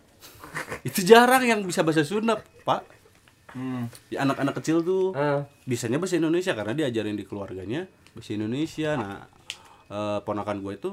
Itu 0.88 1.00
jarang 1.02 1.44
yang 1.44 1.60
bisa 1.62 1.80
bahasa 1.80 2.04
Sunda, 2.04 2.36
Pak. 2.62 2.82
Hmm. 3.54 3.86
Ya, 4.10 4.24
anak-anak 4.24 4.58
kecil 4.58 4.82
tuh 4.82 5.14
Eh, 5.14 5.40
bisanya 5.64 5.96
bahasa 5.96 6.18
Indonesia 6.18 6.52
karena 6.52 6.74
diajarin 6.74 7.14
di 7.14 7.22
keluarganya 7.22 7.86
bahasa 8.10 8.32
Indonesia. 8.32 8.90
Nah, 8.94 9.20
eh, 9.86 10.18
ponakan 10.20 10.58
gue 10.60 10.72
itu 10.74 10.90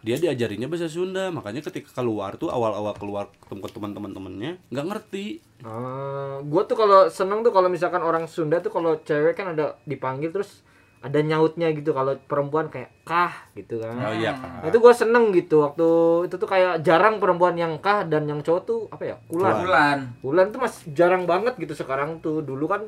dia 0.00 0.16
diajarinnya 0.16 0.66
bahasa 0.66 0.88
Sunda, 0.88 1.28
makanya 1.28 1.60
ketika 1.60 2.00
keluar 2.00 2.40
tuh 2.40 2.48
awal-awal 2.48 2.96
keluar 2.96 3.28
ketemu 3.44 3.60
ke 3.60 3.70
teman-teman-temannya 3.76 4.52
nggak 4.72 4.86
ngerti. 4.88 5.26
eh, 5.60 6.36
gua 6.40 6.62
tuh 6.64 6.76
kalau 6.80 7.12
seneng 7.12 7.44
tuh 7.44 7.52
kalau 7.52 7.68
misalkan 7.68 8.00
orang 8.00 8.24
Sunda 8.24 8.64
tuh 8.64 8.72
kalau 8.72 8.96
cewek 9.04 9.36
kan 9.36 9.52
ada 9.52 9.76
dipanggil 9.84 10.32
terus 10.32 10.64
ada 11.00 11.18
nyautnya 11.24 11.72
gitu. 11.72 11.96
Kalau 11.96 12.12
perempuan 12.28 12.68
kayak 12.68 12.92
kah 13.08 13.32
gitu 13.56 13.80
kan. 13.80 13.96
Oh 13.96 14.12
iya, 14.12 14.36
Nah, 14.36 14.68
itu 14.68 14.76
gue 14.76 14.92
seneng 14.92 15.32
gitu. 15.32 15.64
Waktu 15.64 15.88
itu 16.28 16.36
tuh 16.36 16.48
kayak 16.48 16.84
jarang 16.84 17.16
perempuan 17.16 17.56
yang 17.56 17.80
kah 17.80 18.04
dan 18.04 18.28
yang 18.28 18.44
cowok 18.44 18.62
tuh 18.68 18.80
apa 18.92 19.04
ya? 19.04 19.16
Kulan. 19.28 19.54
Bulan. 19.64 19.98
kulan 20.20 20.46
tuh 20.52 20.60
masih 20.60 20.92
jarang 20.92 21.24
banget 21.24 21.56
gitu 21.56 21.72
sekarang 21.72 22.20
tuh. 22.20 22.44
Dulu 22.44 22.68
kan 22.68 22.84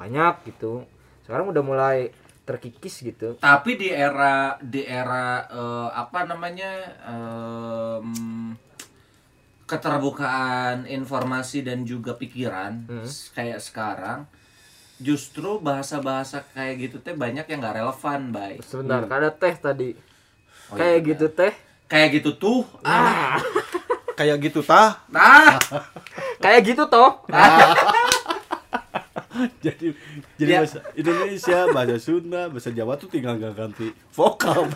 banyak 0.00 0.48
gitu. 0.48 0.88
Sekarang 1.20 1.52
udah 1.52 1.60
mulai 1.60 2.08
terkikis 2.50 2.94
gitu 3.00 3.38
Tapi 3.38 3.70
di 3.74 3.88
era 3.88 4.34
di 4.58 4.82
era 4.82 5.46
eh, 5.46 5.88
apa 5.92 6.24
namanya 6.24 6.70
em, 7.04 8.58
keterbukaan 9.64 10.82
informasi 10.84 11.62
dan 11.62 11.84
juga 11.84 12.12
pikiran 12.12 12.72
Hmm. 12.84 13.06
kayak 13.30 13.60
sekarang 13.60 14.26
justru 14.98 15.56
bahasa-bahasa 15.58 16.42
kayak 16.50 16.74
gitu 16.82 16.96
teh 16.98 17.14
banyak 17.14 17.46
yang 17.46 17.58
nggak 17.58 17.78
relevan, 17.78 18.20
bay. 18.30 18.58
sebentar 18.60 19.06
ada 19.06 19.30
teh 19.30 19.54
tadi 19.56 19.90
Oh, 20.68 20.76
kayak 20.76 20.98
iya. 20.98 21.08
gitu 21.08 21.26
teh 21.30 21.54
Kayak 21.86 22.22
gitu 22.22 22.30
tuh. 22.36 22.62
Ah. 22.86 23.34
Kayak 24.14 24.46
gitu 24.46 24.62
tah. 24.62 25.02
Nah. 25.08 25.58
kayak 26.38 26.62
gitu 26.64 26.86
toh 26.86 27.26
jadi 29.64 29.86
jadi 30.34 30.50
Ya. 30.50 30.58
bahasa 30.60 30.78
Indonesia, 30.92 31.58
bahasa 31.70 31.96
Sunda, 31.98 32.42
bahasa 32.46 32.70
Jawa 32.70 32.94
tuh 32.94 33.08
tinggal 33.08 33.36
nggak 33.36 33.54
ganti 33.54 33.88
vokal. 34.10 34.66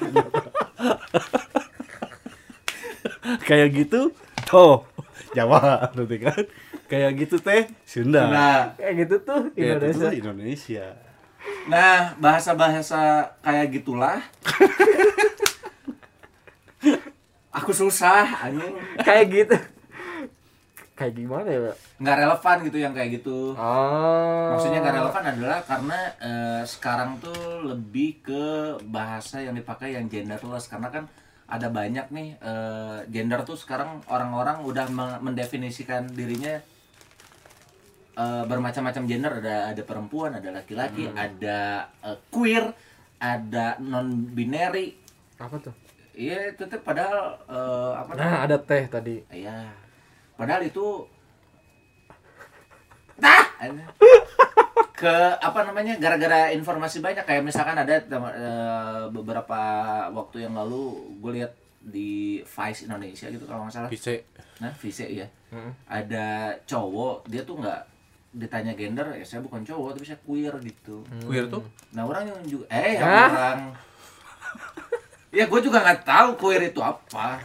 Kayak 3.43 3.69
gitu, 3.75 4.13
toh 4.45 4.85
Jawa 5.33 5.89
nanti 5.93 6.17
kan. 6.19 6.45
Kayak 6.85 7.11
gitu 7.19 7.37
teh 7.39 7.65
Sunda. 7.85 8.29
Nah, 8.29 8.61
kayak 8.77 8.95
gitu 9.05 9.17
tuh 9.21 9.43
Kayak 9.51 9.57
itu 9.57 9.65
Indonesia 9.73 10.05
tuh 10.05 10.13
Indonesia. 10.15 10.87
nah 11.65 12.13
bahasa-bahasa 12.17 13.01
kayak 13.41 13.67
gitulah. 13.73 14.21
Aku 17.55 17.71
susah, 17.71 18.27
anjing. 18.45 18.75
kayak 19.01 19.27
gitu 19.31 19.57
kayak 20.95 21.15
gimana 21.19 21.49
ya? 21.51 21.73
Nggak 21.99 22.17
relevan 22.23 22.57
gitu 22.67 22.79
yang 22.79 22.93
kayak 22.95 23.11
gitu. 23.19 23.55
oh 23.55 24.49
Maksudnya 24.55 24.79
nggak 24.83 24.97
relevan 25.01 25.25
adalah 25.27 25.59
karena 25.67 25.99
eh, 26.23 26.63
sekarang 26.65 27.11
tuh 27.19 27.35
lebih 27.67 28.23
ke 28.23 28.45
bahasa 28.89 29.43
yang 29.43 29.55
dipakai 29.55 29.99
yang 29.99 30.07
genderless 30.07 30.71
karena 30.71 30.89
kan 30.95 31.05
ada 31.45 31.69
banyak 31.69 32.07
nih 32.11 32.29
eh, 32.41 32.99
gender 33.11 33.43
tuh 33.43 33.59
sekarang 33.59 34.01
orang-orang 34.09 34.63
udah 34.65 34.87
me- 34.89 35.21
mendefinisikan 35.21 36.07
dirinya 36.15 36.55
eh, 38.15 38.45
bermacam-macam 38.47 39.03
gender 39.11 39.33
ada 39.43 39.57
ada 39.75 39.83
perempuan 39.83 40.39
ada 40.39 40.49
laki-laki 40.55 41.11
ada 41.11 41.59
eh, 42.03 42.19
queer 42.31 42.65
ada 43.19 43.79
non 43.83 44.31
binary 44.31 44.95
apa 45.41 45.57
tuh 45.59 45.75
iya 46.15 46.55
itu 46.55 46.63
teh 46.71 46.79
padahal 46.79 47.19
eh, 47.51 47.93
apa 47.99 48.11
Nah, 48.15 48.47
ada 48.47 48.57
teh 48.63 48.85
tadi. 48.87 49.19
Iya. 49.35 49.84
Padahal 50.35 50.63
itu 50.63 51.07
Nah, 53.15 53.47
ke 54.95 55.15
apa 55.39 55.61
namanya 55.63 55.95
gara-gara 55.97 56.51
informasi 56.51 56.99
banyak. 56.99 57.23
Kayak 57.23 57.47
misalkan 57.47 57.77
ada 57.77 57.95
eh, 58.03 59.03
beberapa 59.09 59.61
waktu 60.11 60.43
yang 60.43 60.55
lalu 60.55 60.99
gue 61.19 61.33
lihat 61.39 61.53
di 61.79 62.43
Vice 62.43 62.89
Indonesia 62.89 63.29
gitu 63.29 63.45
kalau 63.45 63.67
nggak 63.67 63.75
salah. 63.75 63.91
Pise. 63.91 64.25
nah 64.55 64.71
Vice 64.73 65.07
ya 65.07 65.27
Hmm. 65.55 65.71
ada 65.87 66.51
cowok 66.67 67.31
dia 67.31 67.47
tuh 67.47 67.63
nggak 67.63 67.81
ditanya 68.35 68.75
gender 68.75 69.07
ya 69.15 69.23
saya 69.23 69.39
bukan 69.39 69.63
cowok 69.63 69.95
tapi 69.95 70.03
saya 70.05 70.19
queer 70.19 70.55
gitu. 70.59 71.07
Queer 71.23 71.47
tuh? 71.47 71.63
nah 71.95 72.03
orang 72.03 72.27
yang 72.27 72.39
juga 72.43 72.67
eh 72.67 72.99
yang 72.99 73.07
orang. 73.07 73.61
Ya 75.31 75.47
gue 75.47 75.61
juga 75.63 75.79
nggak 75.79 76.03
tahu 76.03 76.29
queer 76.35 76.71
itu 76.71 76.83
apa 76.83 77.39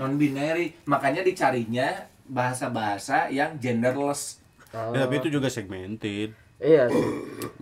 non 0.00 0.18
binary 0.18 0.74
makanya 0.86 1.22
dicarinya 1.22 2.08
bahasa-bahasa 2.26 3.28
yang 3.30 3.60
genderless 3.60 4.44
Ya, 4.74 5.06
tapi 5.06 5.22
itu 5.22 5.30
juga 5.30 5.46
segmented. 5.46 6.34
Iya. 6.58 6.90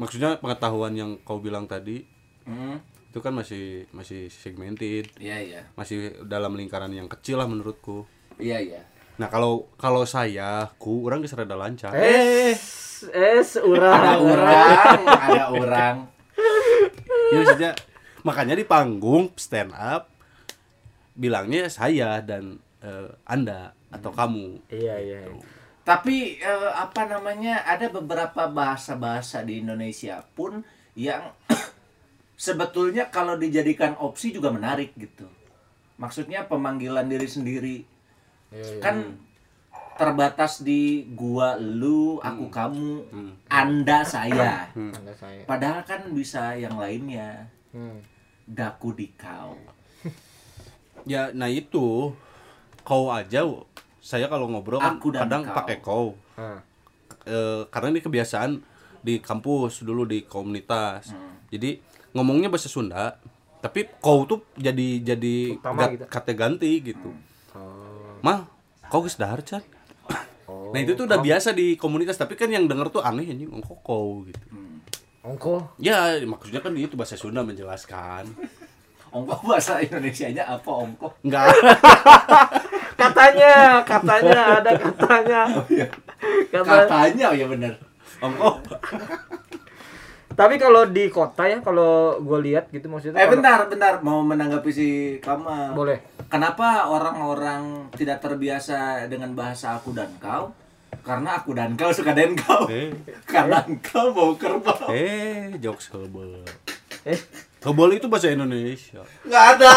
Maksudnya 0.01 0.41
pengetahuan 0.41 0.97
yang 0.97 1.21
kau 1.29 1.45
bilang 1.45 1.69
tadi 1.69 2.09
hmm. 2.49 2.81
itu 3.13 3.21
kan 3.21 3.37
masih 3.37 3.85
masih 3.93 4.33
segmented, 4.33 5.13
iya 5.21 5.37
iya 5.37 5.61
masih 5.77 6.25
dalam 6.25 6.57
lingkaran 6.57 6.89
yang 6.89 7.13
kecil 7.13 7.37
lah 7.37 7.45
menurutku. 7.45 8.09
iya 8.41 8.57
iya 8.65 8.81
Nah 9.21 9.29
kalau 9.29 9.69
kalau 9.77 10.09
saya, 10.09 10.73
ku 10.81 11.05
orang 11.05 11.21
geus 11.21 11.37
rada 11.37 11.53
lancar. 11.53 11.93
Eh, 11.93 12.57
eh, 13.13 13.41
ada 13.45 13.61
urang. 13.61 14.21
orang 14.25 14.99
ada 15.05 15.45
orang 15.53 15.97
Ya 17.33 17.37
maksudnya 17.45 17.73
makanya 18.25 18.55
di 18.57 18.65
panggung 18.65 19.33
stand 19.37 19.77
up 19.77 20.12
bilangnya 21.13 21.69
saya 21.69 22.21
dan 22.21 22.57
eh, 22.81 23.09
anda 23.25 23.73
atau 23.89 24.09
kamu. 24.11 24.59
Iya, 24.69 24.97
iya. 24.99 25.21
tapi 25.83 26.39
eh, 26.39 26.71
apa 26.73 27.05
namanya 27.05 27.61
ada 27.63 27.89
beberapa 27.89 28.47
bahasa-bahasa 28.47 29.43
di 29.43 29.61
Indonesia 29.61 30.23
pun 30.33 30.63
yang 30.95 31.35
sebetulnya 32.37 33.09
kalau 33.09 33.35
dijadikan 33.35 33.95
opsi 33.97 34.31
juga 34.31 34.49
menarik 34.49 34.95
gitu 34.95 35.27
maksudnya 35.97 36.47
pemanggilan 36.47 37.07
diri 37.07 37.29
sendiri 37.29 37.77
Iya, 38.53 38.63
iya. 38.69 38.81
kan 38.81 38.97
terbatas 39.95 40.61
di 40.61 41.09
gua 41.11 41.57
lu 41.57 42.17
aku 42.19 42.47
kamu 42.49 42.91
anda 43.49 44.05
saya 44.05 44.69
Anda 44.73 45.13
saya. 45.15 45.43
padahal 45.45 45.83
kan 45.83 46.09
bisa 46.11 46.53
yang 46.55 46.77
lainnya 46.77 47.49
Hmm. 47.73 48.05
daku 48.45 48.93
di 48.93 49.09
kau 49.17 49.57
Ya 51.05 51.31
nah 51.33 51.51
itu 51.51 52.13
kau 52.83 53.05
aja 53.09 53.47
saya 54.03 54.27
kalau 54.27 54.51
ngobrol 54.51 54.83
kan 54.83 54.99
Aku 54.99 55.15
dan 55.15 55.27
kadang 55.27 55.43
kau. 55.47 55.55
pakai 55.55 55.77
kau. 55.79 56.07
Ah. 56.35 56.59
Eh, 57.23 57.63
karena 57.71 57.95
ini 57.95 58.01
kebiasaan 58.03 58.59
di 58.99 59.23
kampus 59.23 59.87
dulu 59.87 60.03
di 60.03 60.27
komunitas. 60.27 61.15
Hmm. 61.15 61.39
Jadi 61.51 61.79
ngomongnya 62.15 62.51
bahasa 62.51 62.67
Sunda, 62.67 63.15
tapi 63.63 63.87
kau 64.03 64.27
tuh 64.27 64.43
jadi 64.59 65.03
jadi 65.15 65.55
Utama 65.55 65.87
ga- 65.87 65.91
gitu. 65.95 66.05
kate 66.11 66.33
ganti 66.35 66.73
gitu. 66.83 67.11
Oh. 67.55 68.19
Mah, 68.27 68.51
kau 68.91 69.07
geus 69.07 69.15
dahar. 69.15 69.39
Oh. 70.51 70.75
Nah 70.75 70.83
itu 70.83 70.99
tuh 70.99 71.07
udah 71.07 71.23
biasa 71.23 71.55
di 71.55 71.79
komunitas, 71.79 72.19
tapi 72.19 72.35
kan 72.35 72.51
yang 72.51 72.67
denger 72.67 72.91
tuh 72.91 73.03
aneh 73.07 73.27
anjing 73.31 73.47
ngomong 73.47 73.79
kau 73.87 74.27
gitu. 74.27 74.39
Ongko. 75.23 75.79
Ya 75.79 76.19
maksudnya 76.27 76.59
kan 76.59 76.75
itu 76.75 76.99
bahasa 76.99 77.15
Sunda 77.15 77.47
menjelaskan. 77.47 78.27
Ongkoh 79.13 79.41
bahasa 79.49 79.79
Indonesianya 79.79 80.45
apa 80.47 80.67
ongkoh 80.69 81.13
Enggak. 81.23 81.53
Katanya, 82.93 83.83
katanya 83.83 84.41
ada 84.57 84.71
katanya. 84.73 85.41
Kata, 86.49 86.87
katanya 86.87 87.25
oh 87.29 87.35
ya 87.35 87.47
bener 87.47 87.75
Ongkoh. 88.21 88.63
tapi 90.39 90.55
kalau 90.57 90.87
di 90.87 91.11
kota 91.11 91.45
ya, 91.45 91.59
kalau 91.59 92.17
gue 92.17 92.39
lihat 92.43 92.71
gitu 92.71 92.87
maksudnya. 92.87 93.19
eh 93.19 93.27
kalau- 93.27 93.33
bentar 93.37 93.59
bentar 93.67 93.95
mau 94.01 94.23
menanggapi 94.23 94.71
si 94.71 94.89
Kamal 95.19 95.75
Boleh. 95.75 95.99
Kenapa 96.27 96.89
orang-orang 96.89 97.93
tidak 97.93 98.23
terbiasa 98.23 99.05
dengan 99.07 99.35
bahasa 99.35 99.77
aku 99.77 99.93
dan 99.93 100.09
kau? 100.17 100.49
Karena 101.03 101.37
aku 101.37 101.53
dan 101.53 101.75
kau 101.75 101.91
suka 101.91 102.15
dan 102.15 102.33
kau. 102.33 102.65
Eh. 102.71 102.89
Karena 103.27 103.61
engkau 103.61 104.15
mau 104.15 104.33
kerbau. 104.33 104.89
Eh, 104.89 105.53
jokes 105.59 105.91
hebel. 105.91 106.41
Eh, 107.05 107.19
Hebel 107.63 107.91
itu 107.95 108.07
bahasa 108.07 108.27
Indonesia. 108.29 109.03
Nggak 109.23 109.45
ada. 109.57 109.71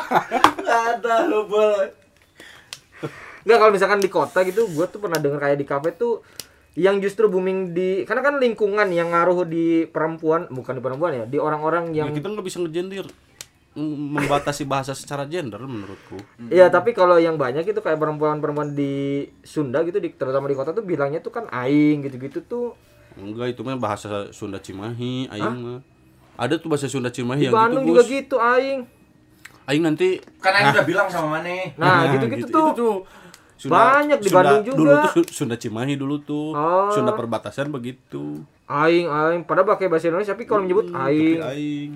Nggak 0.62 0.82
ada 0.94 1.14
hubel. 1.28 1.90
Enggak 3.44 3.58
kalau 3.58 3.72
misalkan 3.72 4.00
di 4.00 4.08
kota 4.08 4.40
gitu, 4.42 4.64
gue 4.64 4.86
tuh 4.88 4.98
pernah 4.98 5.18
denger 5.18 5.36
kayak 5.36 5.58
di 5.58 5.66
kafe 5.66 5.92
tuh 5.92 6.24
yang 6.74 6.98
justru 6.98 7.28
booming 7.28 7.70
di 7.70 8.02
karena 8.02 8.22
kan 8.24 8.34
lingkungan 8.38 8.90
yang 8.90 9.10
ngaruh 9.10 9.46
di 9.46 9.86
perempuan 9.86 10.50
bukan 10.50 10.74
di 10.74 10.82
perempuan 10.82 11.12
ya 11.12 11.24
di 11.24 11.38
orang-orang 11.38 11.94
yang 11.94 12.10
Ya, 12.10 12.18
kita 12.18 12.34
nggak 12.34 12.42
bisa 12.42 12.58
ngejendir 12.58 13.06
m- 13.78 14.18
membatasi 14.18 14.66
bahasa 14.66 14.90
secara 14.90 15.22
gender 15.24 15.60
menurutku. 15.60 16.18
Iya, 16.48 16.70
tapi 16.70 16.90
kalau 16.90 17.14
yang 17.14 17.38
banyak 17.38 17.62
itu 17.62 17.78
kayak 17.78 17.94
perempuan-perempuan 17.94 18.74
di 18.74 19.22
Sunda 19.40 19.82
gitu, 19.82 19.98
di, 19.98 20.10
terutama 20.10 20.50
di 20.50 20.56
kota 20.56 20.70
tuh 20.70 20.82
bilangnya 20.82 21.18
tuh 21.18 21.30
kan 21.30 21.46
aing 21.46 22.02
gitu-gitu 22.02 22.42
tuh. 22.42 22.74
Enggak, 23.14 23.54
itu 23.54 23.62
mah 23.62 23.78
bahasa 23.78 24.30
Sunda 24.30 24.58
Cimahi, 24.58 25.30
aing 25.30 25.58
mah. 25.60 25.78
Ada 26.34 26.54
tuh 26.56 26.66
bahasa 26.66 26.86
Sunda 26.86 27.08
Cimahi 27.08 27.38
Di 27.38 27.46
yang 27.46 27.54
Bandung 27.54 27.82
gitu, 27.82 27.90
juga 27.90 28.02
Gus. 28.02 28.10
gitu 28.10 28.36
aing. 28.36 28.80
Aing 29.64 29.82
nanti 29.82 30.08
Kan 30.38 30.52
aku 30.52 30.68
udah 30.74 30.84
bilang 30.84 31.08
sama 31.08 31.38
Mane. 31.38 31.72
Nah, 31.74 32.10
gitu-gitu 32.10 32.46
tuh. 32.48 32.68
itu 32.70 32.88
Banyak 33.64 34.18
di 34.18 34.28
Bandung 34.28 34.62
juga. 34.62 34.76
Dulu 34.76 34.92
tuh 34.92 35.10
Su- 35.24 35.32
Sunda 35.32 35.56
Cimahi 35.56 35.94
dulu 35.94 36.20
tuh. 36.20 36.52
Oh. 36.52 36.90
Sunda 36.90 37.12
perbatasan 37.12 37.70
begitu. 37.70 38.42
Aing, 38.64 39.06
aing. 39.06 39.42
Padahal 39.42 39.68
pakai 39.68 39.86
bahasa 39.86 40.06
Indonesia, 40.06 40.32
tapi 40.32 40.44
kalau 40.44 40.62
menyebut 40.62 40.86
Hmm, 40.86 41.00
aing, 41.02 41.36
tapi 41.36 41.48
aing. 41.48 41.90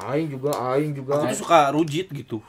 aing 0.00 0.26
juga, 0.28 0.50
aing 0.72 0.90
juga. 0.92 1.12
Aku 1.16 1.28
tuh 1.28 1.38
suka 1.38 1.70
rujit 1.70 2.08
gitu. 2.08 2.42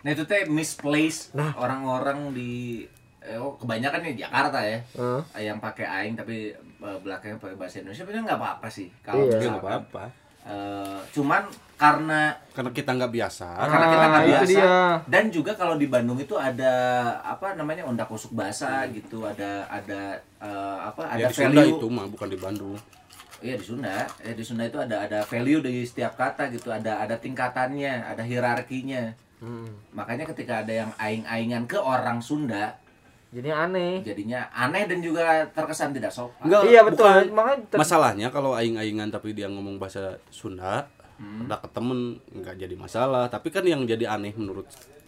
Nah 0.00 0.10
itu 0.10 0.24
teh 0.24 0.48
misplaced 0.48 1.36
Nah. 1.36 1.52
orang-orang 1.54 2.32
di 2.32 2.88
eh, 3.22 3.36
oh, 3.36 3.52
kebanyakan 3.54 4.00
nih 4.02 4.16
Jakarta 4.18 4.58
ya. 4.60 4.78
Heeh. 4.92 5.20
Yang 5.42 5.58
pakai 5.60 5.86
aing 5.86 6.14
tapi 6.14 6.36
eh, 6.56 6.98
belakangnya 6.98 7.36
pakai 7.36 7.56
bahasa 7.56 7.78
Indonesia 7.78 8.00
sebenarnya 8.00 8.24
nggak 8.26 8.40
apa-apa 8.40 8.68
sih. 8.68 8.88
Kalau 9.00 9.22
Iya. 9.22 9.38
Ya 9.38 9.48
nggak 9.50 9.62
apa-apa. 9.62 10.04
eh, 10.40 10.98
cuman 11.10 11.44
karena 11.76 12.32
Karena 12.50 12.70
kita 12.70 12.90
nggak 12.92 13.12
biasa. 13.14 13.48
karena 13.62 13.86
kita 13.86 14.04
nggak 14.06 14.16
Ah, 14.16 14.24
itu 14.26 14.32
biasa 14.34 14.48
dia. 14.50 14.68
dan 15.06 15.24
juga 15.28 15.52
kalau 15.54 15.76
di 15.76 15.86
Bandung 15.86 16.16
itu 16.16 16.32
ada 16.34 16.72
apa 17.22 17.52
namanya 17.54 17.84
undak 17.84 18.08
usuk 18.08 18.32
bahasa 18.32 18.84
gitu 18.88 19.22
ada 19.22 19.64
ada 19.66 20.16
eh, 20.38 20.78
apa 20.82 21.02
ada 21.06 21.16
ya 21.18 21.28
di 21.28 21.34
Sunda 21.34 21.60
value 21.60 21.72
itu 21.74 21.86
mah 21.88 22.06
bukan 22.06 22.28
di 22.28 22.38
Bandung. 22.38 22.76
Iya 23.38 23.56
di 23.56 23.64
Sunda, 23.64 23.96
eh, 24.18 24.32
di 24.32 24.40
Sunda 24.42 24.64
itu 24.64 24.76
ada 24.76 24.96
ada 25.02 25.18
value 25.22 25.60
di 25.60 25.80
setiap 25.82 26.12
kata 26.14 26.48
gitu, 26.50 26.68
ada 26.68 26.98
ada 26.98 27.16
tingkatannya, 27.16 28.04
ada 28.06 28.20
hierarkinya. 28.20 29.12
Hmm. 29.38 29.68
Makanya 29.90 30.24
ketika 30.26 30.60
ada 30.60 30.72
yang 30.74 30.92
aing-aingan 30.94 31.64
ke 31.64 31.76
orang 31.76 32.20
Sunda, 32.20 32.76
Jadi 33.30 33.46
aneh. 33.48 34.02
jadinya 34.02 34.50
aneh 34.50 34.84
dan 34.84 34.98
juga 34.98 35.22
terkesan 35.48 35.90
tidak 35.90 36.10
sopan. 36.10 36.42
Enggak, 36.42 36.62
iya 36.66 36.80
betul. 36.82 37.06
bukan. 37.06 37.30
Makanya 37.30 37.58
ter- 37.64 37.78
Masalahnya 37.78 38.26
kalau 38.28 38.52
aing-aingan 38.52 39.06
tapi 39.08 39.30
dia 39.30 39.46
ngomong 39.46 39.76
bahasa 39.76 40.18
Sunda, 40.28 40.90
Hmm. 41.14 41.44
udah 41.44 41.58
ke 41.58 41.68
temen 41.68 41.98
nggak 42.28 42.56
jadi 42.58 42.74
masalah. 42.74 43.26
Tapi 43.26 43.48
kan 43.48 43.62
yang 43.62 43.84
jadi 43.84 44.10
aneh 44.10 44.32
menurut 44.32 44.66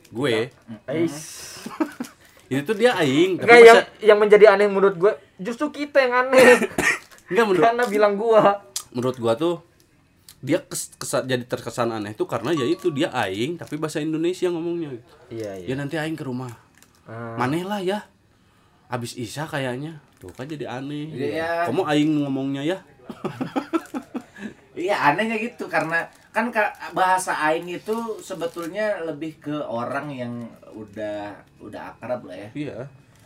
gue, 0.08 0.54
Ais. 0.84 1.16
itu 2.46 2.62
tuh 2.62 2.76
dia 2.76 2.94
aing. 2.94 3.36
Tapi 3.36 3.42
Enggak 3.42 3.58
yang 3.60 3.76
masa- 3.76 3.90
yang 3.98 4.18
menjadi 4.18 4.46
aneh 4.50 4.68
menurut 4.68 4.94
gue 4.94 5.12
justru 5.36 5.72
kita 5.74 5.98
yang 5.98 6.14
aneh. 6.22 6.62
enggak 7.28 7.44
menurut 7.44 7.64
Karena 7.64 7.84
bilang 7.86 8.14
gua. 8.14 8.60
menurut 8.92 9.16
gua 9.16 9.32
tuh 9.34 9.64
dia 10.38 10.60
kes, 10.60 10.92
kesa- 10.94 11.24
jadi 11.24 11.42
terkesan 11.42 11.88
aneh 11.90 12.12
tuh 12.12 12.28
karena 12.28 12.52
ya 12.52 12.62
itu 12.62 12.90
dia 12.90 13.08
aing 13.10 13.56
tapi 13.56 13.80
bahasa 13.80 13.98
Indonesia 13.98 14.46
ngomongnya. 14.46 14.94
Iya, 15.26 15.64
Ya 15.64 15.74
nanti 15.74 15.96
aing 15.96 16.12
ke 16.12 16.22
rumah. 16.22 16.52
Ah. 17.02 17.34
Maneh 17.34 17.64
lah 17.64 17.80
ya. 17.80 18.04
Abis 18.92 19.16
Isya 19.16 19.48
kayaknya. 19.48 19.96
Tuh 20.20 20.28
kan 20.30 20.44
jadi 20.44 20.68
aneh. 20.68 21.08
Iya. 21.08 21.66
Kamu 21.66 21.82
aing 21.82 22.22
ngomongnya 22.22 22.62
ya. 22.62 22.78
Iya 24.72 25.12
anehnya 25.12 25.36
gitu 25.36 25.68
karena 25.68 26.00
kan 26.32 26.48
ka- 26.48 26.72
bahasa 26.90 27.36
aing 27.44 27.68
itu 27.68 27.92
sebetulnya 28.18 29.04
lebih 29.04 29.36
ke 29.36 29.52
orang 29.52 30.08
yang 30.08 30.32
udah 30.72 31.28
udah 31.60 31.92
akrab 31.92 32.24
lah 32.24 32.36
ya. 32.38 32.48
Iya. 32.56 32.78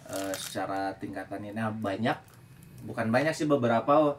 eh, 0.06 0.34
secara 0.34 0.90
tingkatannya. 0.98 1.50
Nah 1.50 1.70
banyak, 1.70 2.14
bukan 2.82 3.10
banyak 3.10 3.30
sih 3.30 3.46
beberapa. 3.46 4.14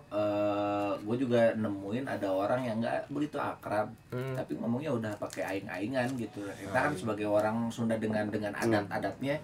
gue 0.98 1.16
juga 1.18 1.52
nemuin 1.54 2.04
ada 2.04 2.28
orang 2.28 2.64
yang 2.64 2.80
nggak 2.80 3.08
begitu 3.08 3.38
akrab, 3.38 3.88
Hmm. 4.10 4.36
tapi 4.36 4.56
ngomongnya 4.56 4.92
udah 4.92 5.14
pakai 5.16 5.44
aing-aingan 5.46 6.08
gitu. 6.16 6.44
Kita 6.44 6.74
kan 6.74 6.92
sebagai 6.92 7.28
orang 7.28 7.68
Sunda 7.70 7.96
dengan 7.96 8.28
dengan 8.28 8.52
adat-adatnya, 8.52 9.40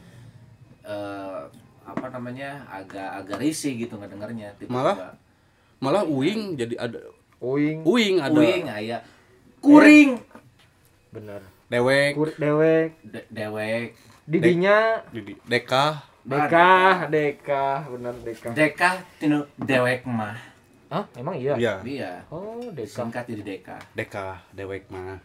eh, 0.83 1.41
apa 1.83 2.07
namanya 2.09 2.63
agak 2.67 3.23
agak 3.23 3.37
risih 3.39 3.75
gitu 3.77 3.99
ngedengarnya. 3.99 4.55
Tiba-tiba, 4.57 4.73
Malah? 4.73 4.95
Malah 5.79 6.03
uing 6.07 6.55
jadi 6.55 6.75
ada 6.79 6.99
Uing. 7.43 7.83
uing 7.83 8.15
ada. 8.23 8.39
Uing, 8.39 8.63
ayah. 8.71 9.01
kuring. 9.59 10.15
Bener 11.11 11.43
dewek. 11.67 12.15
Kur- 12.15 12.37
dewek. 12.39 12.87
De- 13.03 13.27
dewek. 13.27 13.95
Didinya. 14.23 15.03
Didi- 15.11 15.39
deka 15.43 15.99
deka 16.23 17.03
deka 17.11 17.83
bener 17.91 18.15
deka 18.23 18.47
deka 18.55 18.89
tinu 19.19 19.43
dewek 19.59 20.07
mah 20.07 20.31
Hah? 20.87 21.03
emang 21.19 21.35
iya? 21.35 21.59
Iya. 21.59 21.75
Iya. 21.83 22.11
Oh 22.31 22.63
deka 22.71 23.03
singkat 23.03 23.27
jadi 23.27 23.43
deka 23.43 23.75
deka 23.91 24.39
dewek 24.55 24.87
mah 24.87 25.19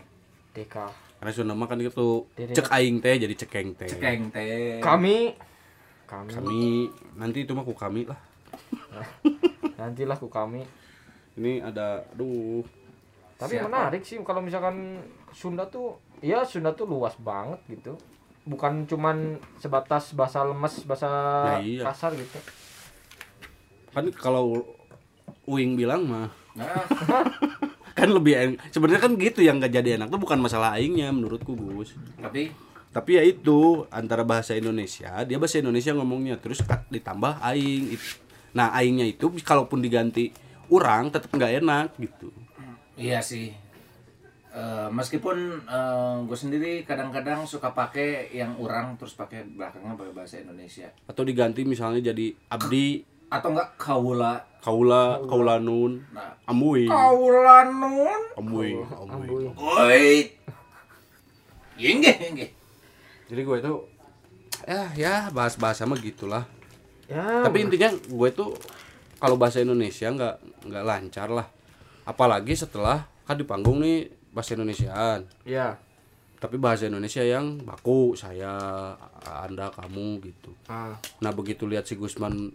deka 0.51 0.91
karena 1.23 1.31
Sunda 1.31 1.55
mah 1.55 1.71
kan 1.71 1.79
gitu 1.79 2.27
cek 2.35 2.67
aing 2.71 2.99
teh 2.99 3.15
jadi 3.15 3.35
cekeng 3.35 3.75
teh. 3.75 3.91
Cekeng 3.91 4.31
teh. 4.31 4.79
Kami 4.79 5.35
kami. 6.09 6.33
Kami. 6.33 6.65
Nanti 7.15 7.45
itu 7.45 7.53
mah 7.53 7.63
ku 7.63 7.77
kami 7.77 8.09
lah. 8.09 8.17
Nantilah 9.79 10.17
ku 10.17 10.27
kami. 10.27 10.65
Ini 11.37 11.63
ada 11.63 12.03
aduh. 12.09 12.65
Tapi 13.39 13.55
Siapa? 13.55 13.71
menarik 13.71 14.03
sih 14.03 14.19
kalau 14.25 14.43
misalkan 14.43 14.99
Sunda 15.31 15.69
tuh 15.69 15.95
ya 16.19 16.43
Sunda 16.43 16.73
tuh 16.73 16.89
luas 16.89 17.15
banget 17.15 17.61
gitu. 17.69 17.95
Bukan 18.43 18.89
cuman 18.89 19.37
sebatas 19.61 20.17
bahasa 20.17 20.43
lemes 20.43 20.83
bahasa 20.83 21.09
Ya, 21.55 21.61
iya. 21.61 21.83
kasar 21.85 22.17
gitu. 22.17 22.41
Kan 23.93 24.09
kalau 24.13 24.65
Uing 25.45 25.77
bilang 25.77 26.05
mah. 26.05 26.29
Nah. 26.57 26.83
Kan 27.99 28.15
lebih 28.15 28.35
en- 28.35 28.61
sebenarnya 28.71 29.03
kan 29.03 29.19
gitu 29.19 29.43
yang 29.43 29.59
gak 29.59 29.75
jadi 29.75 29.99
enak 29.99 30.07
tuh 30.07 30.23
bukan 30.23 30.39
masalah 30.39 30.79
aingnya 30.79 31.11
menurutku 31.11 31.59
Gus. 31.59 31.99
Tapi 32.15 32.47
tapi 32.99 33.15
ya 33.15 33.23
itu 33.23 33.87
antara 33.95 34.27
bahasa 34.27 34.59
Indonesia 34.59 35.23
dia 35.23 35.39
bahasa 35.39 35.63
Indonesia 35.63 35.95
ngomongnya 35.95 36.35
terus 36.35 36.67
kat- 36.67 36.91
ditambah 36.91 37.39
aing 37.39 37.95
It- 37.95 38.19
nah 38.51 38.75
aingnya 38.75 39.07
itu 39.07 39.31
kalaupun 39.39 39.79
diganti 39.79 40.35
orang 40.67 41.15
tetap 41.15 41.31
nggak 41.31 41.63
enak 41.63 41.95
gitu. 41.97 42.35
Iya 42.99 43.23
sih. 43.23 43.55
Eh, 44.51 44.89
meskipun 44.91 45.63
gue 46.27 46.35
sendiri 46.35 46.83
kadang-kadang 46.83 47.47
suka 47.47 47.71
pakai 47.71 48.35
yang 48.35 48.59
orang 48.59 48.99
terus 48.99 49.15
pakai 49.15 49.47
belakangnya 49.47 49.95
pakai 49.95 50.13
bahasa 50.13 50.43
Indonesia. 50.43 50.91
Atau 51.07 51.23
diganti 51.23 51.63
misalnya 51.63 52.11
jadi 52.11 52.35
abdi. 52.51 53.07
Atau 53.31 53.55
enggak 53.55 53.79
kaula. 53.79 54.43
Kaula 54.59 55.23
kaulanun 55.31 56.03
nah. 56.11 56.35
Amuing. 56.51 56.91
Kaulanun 56.91 57.71
amuing 57.71 58.25
Ambuy. 58.35 58.71
amuing. 59.07 59.55
oi. 59.55 60.35
Inge, 61.79 62.13
inge. 62.27 62.47
Jadi 63.29 63.41
gue 63.45 63.57
itu 63.61 63.75
ya 64.65 64.83
ya 64.97 65.15
bahas 65.31 65.55
bahasa 65.61 65.85
mah 65.85 66.01
gitulah. 66.01 66.49
Ya 67.09 67.45
tapi 67.45 67.65
intinya 67.65 67.93
gue 67.93 68.29
tuh 68.33 68.57
kalau 69.21 69.37
bahasa 69.37 69.61
Indonesia 69.61 70.09
nggak 70.09 70.65
nggak 70.65 70.85
lancar 70.85 71.29
lah. 71.29 71.47
Apalagi 72.09 72.57
setelah 72.57 73.05
kan 73.29 73.37
di 73.37 73.45
panggung 73.45 73.85
nih 73.85 74.09
bahasa 74.33 74.57
Indonesiaan. 74.57 75.29
Ya. 75.45 75.77
Tapi 76.39 76.57
bahasa 76.57 76.89
Indonesia 76.89 77.21
yang 77.21 77.61
baku 77.61 78.17
saya 78.17 78.57
anda 79.23 79.69
kamu 79.77 80.25
gitu. 80.25 80.51
Ah. 80.71 80.97
Nah 81.21 81.31
begitu 81.37 81.69
lihat 81.69 81.85
si 81.85 82.01
Gusman 82.01 82.49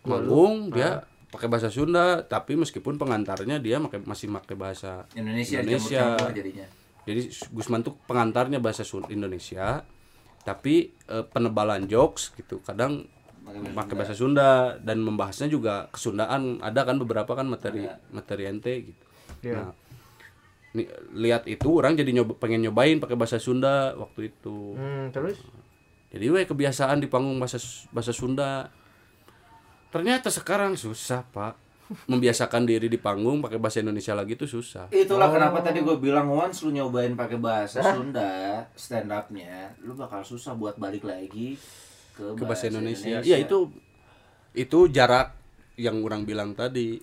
manggung 0.00 0.72
dia 0.72 1.04
pakai 1.30 1.46
bahasa 1.46 1.68
Sunda 1.68 2.24
tapi 2.24 2.56
meskipun 2.56 2.96
pengantarnya 2.96 3.60
dia 3.60 3.76
masih 3.78 4.32
pakai 4.32 4.56
bahasa 4.56 5.04
Indonesia, 5.12 5.60
Indonesia. 5.60 6.16
campur-campur 6.16 6.32
jadinya. 6.32 6.66
Jadi 7.10 7.22
Gusman 7.50 7.82
tuh 7.82 7.98
pengantarnya 8.06 8.62
bahasa 8.62 8.86
Sun- 8.86 9.10
Indonesia 9.10 9.82
tapi 10.40 10.94
eh, 11.06 11.24
penebalan 11.26 11.84
jokes 11.84 12.32
gitu 12.34 12.62
kadang 12.62 13.04
Pakai 13.50 13.98
bahasa 13.98 14.14
Sunda. 14.14 14.78
dan 14.78 15.02
membahasnya 15.02 15.50
juga 15.50 15.90
kesundaan 15.90 16.62
ada 16.62 16.86
kan 16.86 17.02
beberapa 17.02 17.34
kan 17.34 17.50
materi 17.50 17.82
materi 18.14 18.46
ente 18.46 18.74
gitu. 18.86 19.04
Iya. 19.42 19.54
nah 19.58 19.70
nih, 20.70 20.86
lihat 21.18 21.50
itu 21.50 21.66
orang 21.74 21.98
jadi 21.98 22.14
nyoba, 22.14 22.38
pengen 22.38 22.62
nyobain 22.62 23.02
pakai 23.02 23.18
bahasa 23.18 23.42
Sunda 23.42 23.98
waktu 23.98 24.30
itu. 24.30 24.78
Hmm, 24.78 25.10
terus? 25.10 25.42
Jadi 26.14 26.30
we 26.30 26.46
kebiasaan 26.46 27.02
di 27.02 27.10
panggung 27.10 27.42
bahasa 27.42 27.58
bahasa 27.90 28.14
Sunda. 28.14 28.70
Ternyata 29.90 30.30
sekarang 30.30 30.78
susah 30.78 31.26
pak 31.26 31.58
membiasakan 32.06 32.70
diri 32.70 32.86
di 32.86 32.98
panggung 33.02 33.42
pakai 33.42 33.58
bahasa 33.58 33.82
Indonesia 33.82 34.14
lagi 34.14 34.38
tuh 34.38 34.46
susah 34.46 34.86
Itulah 34.94 35.26
kenapa 35.26 35.58
tadi 35.58 35.82
gue 35.82 35.98
bilang 35.98 36.30
once 36.30 36.62
lu 36.62 36.70
nyobain 36.70 37.18
pakai 37.18 37.38
bahasa 37.38 37.82
Sunda 37.82 38.62
stand 38.78 39.10
up-nya, 39.10 39.74
lu 39.82 39.98
bakal 39.98 40.22
susah 40.22 40.54
buat 40.54 40.78
balik 40.78 41.02
lagi 41.02 41.58
ke, 42.14 42.38
ke 42.38 42.42
bahasa 42.46 42.70
Indonesia. 42.70 43.18
Iya 43.26 43.42
itu 43.42 43.70
itu 44.54 44.78
jarak 44.90 45.34
yang 45.74 45.98
orang 46.02 46.22
bilang 46.22 46.54
tadi. 46.54 46.98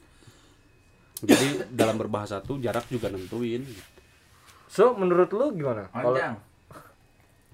Jadi 1.19 1.47
dalam 1.79 1.99
berbahasa 1.99 2.39
tuh 2.39 2.61
jarak 2.63 2.87
juga 2.87 3.11
nentuin. 3.11 3.65
so 4.67 4.91
menurut 4.99 5.31
lu 5.31 5.55
gimana 5.55 5.87
kalau 5.95 6.11
Panjang. 6.11 6.35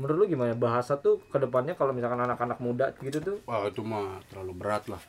menurut 0.02 0.16
lu 0.18 0.26
gimana 0.26 0.58
bahasa 0.58 0.98
tuh 0.98 1.22
ke 1.30 1.38
depannya 1.38 1.78
kalau 1.78 1.94
misalkan 1.94 2.18
anak-anak 2.18 2.58
muda 2.58 2.90
gitu 3.06 3.22
tuh 3.22 3.38
Wah 3.46 3.70
itu 3.70 3.86
mah 3.86 4.18
terlalu 4.30 4.54
berat 4.58 4.90
lah. 4.90 5.02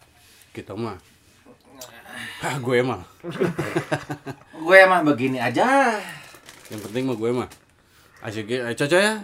Kita 0.52 0.76
mah. 0.76 1.13
Hah, 2.44 2.54
gue 2.60 2.78
mah. 2.84 3.02
Gue 4.52 4.76
emang 4.80 5.02
begini 5.04 5.40
aja. 5.40 5.96
Yang 6.68 6.80
penting 6.88 7.04
mah 7.08 7.16
gue 7.16 7.30
mah. 7.32 7.48
Ya, 8.24 8.72
caca 8.72 8.98
ya. 9.00 9.14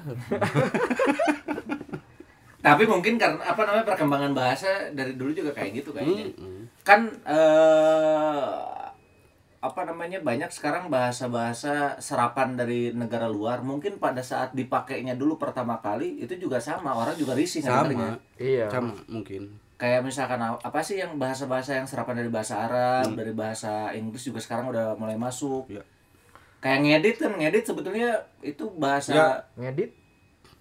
Tapi 2.61 2.85
mungkin 2.85 3.17
karena 3.17 3.41
apa 3.41 3.65
namanya 3.65 3.89
perkembangan 3.89 4.33
bahasa 4.37 4.93
dari 4.93 5.17
dulu 5.17 5.33
juga 5.33 5.57
kayak 5.57 5.81
gitu 5.81 5.97
kayaknya. 5.97 6.29
Mm-mm. 6.37 6.69
Kan 6.85 7.09
eh 7.25 8.81
apa 9.61 9.85
namanya 9.85 10.25
banyak 10.25 10.49
sekarang 10.49 10.89
bahasa-bahasa 10.89 12.01
serapan 12.01 12.57
dari 12.57 12.97
negara 12.97 13.29
luar 13.29 13.61
mungkin 13.61 14.01
pada 14.01 14.25
saat 14.25 14.57
dipakainya 14.57 15.21
dulu 15.21 15.37
pertama 15.37 15.77
kali 15.85 16.17
itu 16.21 16.33
juga 16.41 16.57
sama 16.61 16.97
orang 16.97 17.17
juga 17.17 17.37
risih. 17.37 17.61
Sama. 17.61 18.17
iya 18.41 18.69
Sama 18.73 18.97
mungkin. 19.09 19.53
Kayak 19.81 20.05
misalkan 20.05 20.37
apa 20.39 20.81
sih 20.81 21.01
yang 21.01 21.17
bahasa-bahasa 21.17 21.73
yang 21.75 21.89
serapan 21.89 22.21
dari 22.21 22.29
bahasa 22.29 22.61
Arab, 22.61 23.17
dari 23.17 23.33
bahasa 23.33 23.89
Inggris 23.91 24.21
juga 24.23 24.37
sekarang 24.39 24.69
udah 24.69 24.93
mulai 24.95 25.17
masuk. 25.17 25.65
Iya. 25.67 25.81
Kayak 26.61 26.79
ngedit 26.79 27.17
kan, 27.19 27.33
ngedit 27.35 27.65
sebetulnya 27.65 28.11
itu 28.41 28.69
bahasa 28.77 29.11
Ya. 29.11 29.29
ngedit 29.57 29.97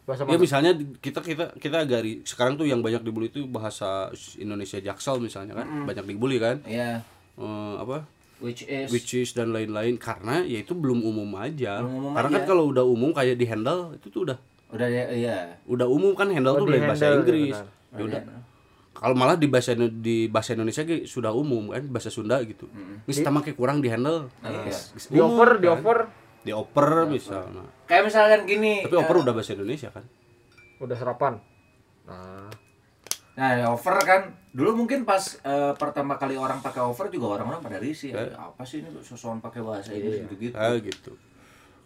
bahasa 0.07 0.23
Ya 0.23 0.39
misalnya 0.39 0.71
kita 0.97 1.19
kita 1.19 1.51
kita 1.53 1.77
agak 1.83 1.99
ri- 1.99 2.23
sekarang 2.23 2.55
tuh 2.55 2.63
yang 2.63 2.79
banyak 2.79 3.03
dibully 3.03 3.27
itu 3.27 3.43
bahasa 3.45 4.07
Indonesia 4.33 4.79
Jaksel 4.79 5.19
misalnya 5.19 5.53
kan 5.53 5.67
banyak 5.83 6.07
dibully 6.07 6.39
kan 6.39 6.63
ya 6.63 7.03
Eh, 7.35 7.75
apa 7.77 8.07
which 8.39 8.63
is 8.63 8.87
which 8.89 9.11
is 9.13 9.31
dan 9.31 9.51
lain-lain 9.51 9.95
karena 9.95 10.41
ya 10.41 10.59
itu 10.59 10.71
belum 10.71 11.03
umum 11.03 11.27
aja. 11.35 11.79
Belum 11.79 11.93
umum 12.01 12.11
karena 12.15 12.29
kan 12.31 12.41
aja. 12.41 12.47
kalau 12.47 12.63
udah 12.67 12.83
umum 12.83 13.11
kayak 13.11 13.35
di 13.35 13.45
handle 13.45 13.91
itu 13.93 14.07
tuh 14.07 14.23
udah 14.23 14.37
udah 14.71 14.87
ya 14.87 15.03
iya. 15.11 15.37
udah 15.65 15.85
umum 15.85 16.15
kan 16.15 16.27
handle 16.27 16.55
Oh, 16.55 16.63
tuh 16.63 16.71
dari 16.71 16.81
bahasa 16.81 17.11
Inggris. 17.13 17.55
Ya 17.91 18.01
udah. 18.01 18.21
Kalau 18.99 19.15
malah 19.15 19.39
di 19.39 19.47
bahasa 19.47 19.71
di 19.79 20.27
bahasa 20.27 20.59
Indonesia 20.59 20.83
sudah 21.07 21.31
umum 21.31 21.71
kan 21.71 21.87
bahasa 21.87 22.11
Sunda 22.11 22.35
gitu. 22.43 22.67
Ini 23.07 23.13
kita 23.15 23.31
make 23.31 23.55
kurang 23.55 23.79
di 23.79 23.87
handle. 23.87 24.27
Iya. 24.43 24.75
Geus 24.75 25.07
di 25.07 25.17
over 25.17 25.55
di 25.55 25.67
kan. 25.67 25.79
over 25.79 25.97
Di 26.39 26.51
oper 26.51 27.07
misalnya. 27.07 27.63
Kayak 27.87 28.11
misalkan 28.11 28.43
gini. 28.43 28.83
Tapi 28.83 28.95
oper 28.95 29.15
udah 29.23 29.31
bahasa 29.31 29.55
Indonesia 29.55 29.89
kan. 29.89 30.03
udah 30.79 30.95
serapan 30.95 31.35
nah 32.07 32.47
Nah, 33.35 33.55
ya, 33.55 33.71
over 33.71 33.95
kan 34.03 34.35
dulu 34.51 34.83
mungkin 34.83 35.07
pas 35.07 35.39
eh, 35.39 35.71
pertama 35.79 36.19
kali 36.19 36.35
orang 36.35 36.59
pakai 36.59 36.83
over 36.83 37.07
juga 37.07 37.39
orang-orang 37.39 37.63
pada 37.63 37.79
risih. 37.79 38.11
Eh. 38.11 38.35
Apa 38.35 38.67
sih 38.67 38.83
ini 38.83 38.91
sosokan 38.99 39.39
pakai 39.39 39.63
bahasa 39.63 39.95
Inggris 39.95 40.27
gitu-gitu. 40.27 40.55
Ah 40.59 40.75
gitu. 40.75 41.15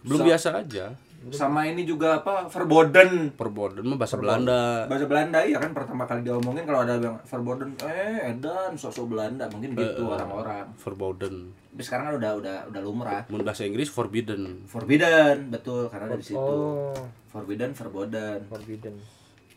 Belum 0.01 0.17
So- 0.17 0.25
biasa 0.25 0.49
aja. 0.65 0.97
Sama 1.31 1.63
ini 1.69 1.87
juga 1.87 2.19
apa? 2.19 2.51
Verboden. 2.51 3.31
Perboden 3.31 3.85
mah 3.87 3.95
bahasa 3.95 4.19
Belanda. 4.19 4.89
Bahasa 4.91 5.07
Belanda 5.07 5.39
ya 5.47 5.61
kan 5.61 5.71
pertama 5.71 6.03
kali 6.03 6.25
diomongin 6.27 6.67
kalau 6.67 6.83
ada 6.83 6.99
yang 6.99 7.15
verboden 7.23 7.79
eh 7.79 8.35
edan 8.35 8.75
sosok 8.75 9.15
Belanda 9.15 9.47
mungkin 9.47 9.77
gitu 9.77 10.03
orang-orang. 10.03 10.75
Verboden. 10.75 11.55
Tapi 11.71 11.81
sekarang 11.85 12.03
kan 12.11 12.15
udah 12.19 12.31
udah 12.43 12.57
udah 12.73 12.81
lumrah. 12.83 13.23
Mun 13.31 13.47
bahasa 13.47 13.63
Inggris 13.63 13.87
forbidden. 13.87 14.67
Forbidden, 14.67 15.47
betul 15.47 15.87
karena 15.87 16.11
dari 16.11 16.23
situ. 16.25 16.35
oh 16.35 16.91
Forbidden, 17.31 17.73
verboden 17.73 18.45
forbidden 18.45 18.95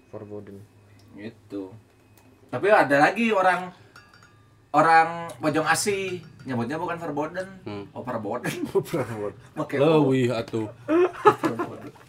forbidden 0.09 0.57
gitu. 1.18 1.72
Tapi 2.48 2.66
ada 2.70 2.96
lagi 3.11 3.29
orang 3.35 3.68
orang 4.72 5.29
Pojong 5.40 5.66
Asih 5.66 6.20
nyebutnya 6.46 6.78
bukan 6.78 6.96
verboden, 6.96 7.46
Hmm. 7.62 7.85
oh 7.90 8.00
verboden. 8.00 8.54
Pakai 9.59 9.76
Leuwih 9.76 10.30
atuh. 10.30 10.70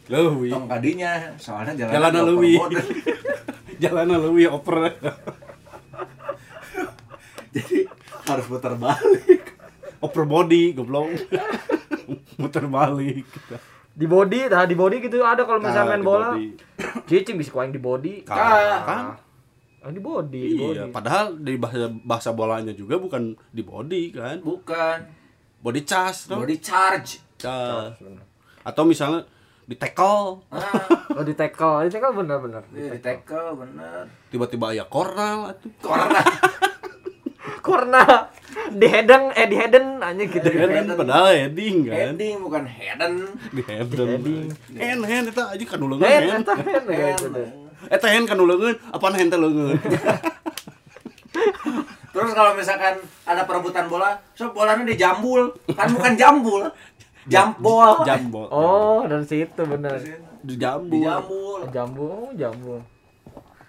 Leuwih. 0.07 0.53
tong 0.53 0.67
kadinya 0.67 1.11
soalnya 1.35 1.73
jalan 1.75 1.91
Jalan 1.91 2.11
leuwih. 2.23 2.57
Jalan 3.83 4.05
leuwih 4.07 4.47
oper. 4.47 4.77
Jadi 7.51 7.89
harus 8.23 8.45
putar 8.45 8.73
balik. 8.75 9.57
Oper 9.97 10.23
body 10.23 10.71
goblok. 10.71 11.09
Muter 12.37 12.65
balik. 12.67 13.25
di 13.97 14.05
body 14.05 14.45
nah 14.45 14.61
di 14.61 14.77
body 14.77 15.01
gitu 15.01 15.25
ada 15.25 15.41
kalau 15.41 15.57
misalnya 15.57 15.81
Nah, 15.83 15.91
main 15.91 16.05
bola 16.05 16.29
cicing 17.09 17.33
bisa 17.33 17.49
kuaing 17.49 17.73
di 17.73 17.81
body 17.81 18.21
Kan. 18.21 19.17
Ah, 19.79 19.89
di 19.89 19.99
body 19.99 20.41
di 20.43 20.55
body 20.55 20.75
Iya, 20.75 20.83
padahal 20.89 21.37
dari 21.37 21.55
bahasa 21.55 21.87
bahasa 22.01 22.29
bolanya 22.31 22.71
juga 22.71 22.97
bukan 22.97 23.37
di 23.47 23.61
body 23.61 24.03
kan. 24.11 24.37
Bukan 24.41 24.97
Body 25.57 25.81
charge, 25.81 26.29
no? 26.29 26.37
body 26.39 26.57
charge. 26.57 27.17
Cas. 27.35 27.97
Atau 28.61 28.83
misalnya 28.83 29.25
di 29.63 29.73
tackle, 29.73 30.45
ah 30.47 30.85
Oh 31.11 31.21
di 31.21 31.33
tackle, 31.33 31.83
di 31.83 31.91
tackle 31.91 32.13
bener-bener. 32.15 32.63
iya, 32.71 32.93
di 32.93 32.99
tackle 32.99 33.51
bener 33.55 34.05
tiba-tiba 34.27 34.71
ya 34.71 34.85
kornal 34.85 35.51
atuh. 35.51 35.71
corner 35.77 36.23
Korna 37.59 38.03
di 38.79 38.85
headen 38.85 39.31
eh 39.33 39.45
di 39.45 39.55
headen 39.55 39.99
aja 39.99 40.23
gitu. 40.23 40.47
Kan 40.47 40.87
padahal 40.95 41.25
heading 41.29 41.83
kan. 41.83 41.95
heading 42.13 42.35
bukan 42.39 42.63
headen 42.63 43.13
Di 43.49 43.61
heading. 43.61 44.07
heading. 44.07 44.47
Hand 44.73 45.01
hand 45.03 45.25
eta 45.27 45.43
aja 45.51 45.63
kan 45.65 45.79
uleungan 45.79 46.05
Head 46.05 46.23
hand. 46.27 46.43
eta 46.43 47.66
ya. 47.85 47.95
Eta 47.97 48.07
hand 48.09 48.25
kan 48.25 48.37
uleungan, 48.41 48.73
apaan 48.89 49.13
hand 49.13 49.29
teh 49.29 49.39
leungeun. 49.39 49.77
terus 52.17 52.33
kalau 52.33 52.57
misalkan 52.57 52.97
ada 53.29 53.45
perebutan 53.45 53.85
bola 53.85 54.17
so 54.33 54.49
bolanya 54.49 54.89
dijambul 54.89 55.53
kan 55.77 55.85
bukan 55.93 56.17
jambul 56.17 56.65
jambol 57.29 58.01
Jambol. 58.01 58.47
Oh, 58.49 59.05
dari 59.05 59.21
situ 59.21 59.61
bener. 59.67 59.93
Dijambul. 60.41 60.97
dijambul 60.97 61.59
Jambu, 61.69 62.05
oh, 62.09 62.29
jambu. 62.33 62.81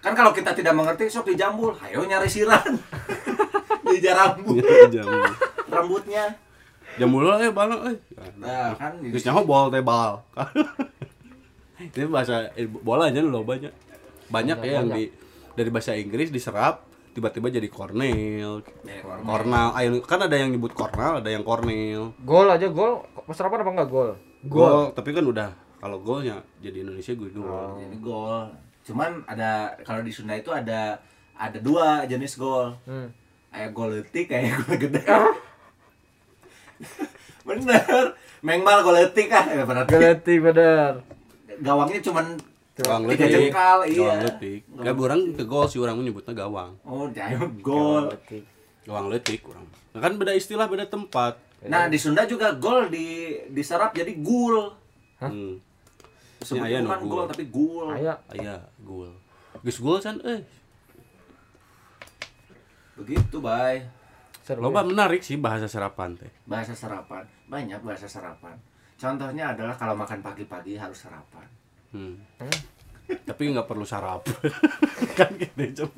kan 0.00 0.16
kalau 0.16 0.32
kita 0.32 0.56
tidak 0.56 0.72
mengerti 0.72 1.10
sok 1.12 1.28
dijambul 1.28 1.76
ayo 1.84 2.06
nyari 2.08 2.24
siran 2.24 2.62
dijarambul 3.92 4.56
Jambul. 4.88 5.28
rambutnya 5.68 6.24
Jambul 6.96 7.28
eh 7.28 7.52
bala 7.52 7.76
eh. 7.92 7.98
nah 8.40 8.72
kan 8.78 8.96
Geus 9.12 9.28
nyaho 9.28 9.44
bol 9.44 9.68
teh 9.68 9.84
bal. 9.84 10.24
Ini 11.94 12.10
bahasa 12.10 12.48
eh, 12.56 12.66
bola 12.66 13.06
aja 13.06 13.22
lo 13.22 13.44
banyak. 13.46 13.70
Banyak 14.28 14.56
ya 14.60 14.70
yang 14.78 14.86
di 14.90 15.08
dari 15.52 15.68
bahasa 15.68 15.92
Inggris 15.92 16.28
diserap 16.28 16.84
tiba-tiba 17.10 17.48
jadi 17.48 17.66
cornel. 17.66 18.60
Ya, 18.82 19.00
cornel. 19.00 19.24
Cornel, 19.24 19.66
ayo 19.74 19.88
kan 20.00 20.20
ada 20.20 20.34
yang 20.34 20.48
nyebut 20.48 20.70
cornel, 20.70 21.18
ada 21.18 21.28
yang 21.28 21.42
cornel. 21.42 22.12
Gol 22.20 22.46
aja 22.46 22.66
gol. 22.68 23.02
Serapan 23.30 23.60
apa 23.60 23.70
enggak 23.72 23.88
gol? 23.88 24.10
Gol, 24.44 24.92
tapi 24.92 25.10
kan 25.10 25.24
udah 25.24 25.48
kalau 25.78 25.98
golnya 25.98 26.38
jadi 26.58 26.82
Indonesia 26.82 27.12
gue 27.12 27.28
gol. 27.30 27.78
jadi 27.78 27.96
gol 27.98 28.50
cuman 28.82 29.20
ada 29.26 29.74
kalau 29.82 30.00
di 30.00 30.08
Sunda 30.08 30.32
itu 30.32 30.48
ada 30.48 30.96
ada 31.34 31.58
dua 31.60 32.02
jenis 32.02 32.34
gol 32.34 32.74
Hmm. 32.82 33.06
kayak 33.48 33.70
gol 33.70 33.88
letik 33.92 34.26
kayak 34.26 34.58
gol 34.58 34.74
gede 34.74 34.98
bener 37.46 38.12
mengmal 38.40 38.82
gol 38.82 38.92
letik 38.92 39.28
kan 39.28 39.44
ya 39.48 39.62
berarti 39.62 39.92
Galati 39.92 40.34
bener. 40.38 40.90
gawangnya 41.58 42.00
cuman 42.00 42.24
Gawang 42.78 43.02
tiga 43.04 43.26
letik. 43.26 43.32
jengkal 43.50 43.78
iya 43.84 43.98
Gawang 43.98 44.20
letik. 44.22 44.60
Gak 44.70 44.94
orang 44.96 45.20
ke 45.34 45.42
gol 45.42 45.66
sih 45.66 45.78
orang 45.78 45.96
menyebutnya 45.96 46.32
gawang. 46.32 46.72
oh 46.82 47.10
jauh 47.10 47.50
gol. 47.58 48.06
Gawang 48.82 49.06
letik 49.08 49.42
orang. 49.44 49.66
Nah, 49.90 50.00
kan 50.00 50.12
beda 50.14 50.32
istilah, 50.32 50.66
beda 50.66 50.86
tempat. 50.86 51.34
nah 51.60 51.90
di 51.90 51.98
Sunda 51.98 52.22
juga 52.22 52.54
gol 52.54 52.86
di 52.86 53.34
diserap 53.50 53.90
jadi 53.90 54.14
gul 54.16 54.70
Hmm. 55.18 55.58
sebetulnya 56.38 56.86
bukan 56.86 57.00
gul. 57.02 57.10
gol 57.10 57.24
tapi 57.26 57.44
gul 57.50 57.90
Aya 57.90 58.14
Aya 58.30 58.54
gol. 58.78 59.10
Geus 59.60 59.82
gol 59.82 59.98
can 59.98 60.22
eh. 60.22 60.38
begitu 62.94 63.38
bay 63.38 63.82
seru. 64.42 64.62
Loba 64.62 64.82
menarik 64.82 65.18
sih 65.20 65.34
bahasa 65.34 65.66
serapan 65.66 66.14
teh. 66.14 66.30
bahasa 66.44 66.70
sarapan 66.72 67.26
banyak 67.46 67.78
bahasa 67.78 68.06
sarapan 68.06 68.54
contohnya 68.94 69.54
adalah 69.54 69.74
kalau 69.74 69.94
makan 69.94 70.18
pagi-pagi 70.18 70.74
harus 70.74 71.02
sarapan 71.02 71.46
Hmm. 71.92 72.20
Hmm. 72.38 72.58
Tapi 73.24 73.42
nggak 73.52 73.68
perlu 73.68 73.88
sarap. 73.88 74.28
kan 75.18 75.32
gitu 75.40 75.84
cuma. 75.84 75.96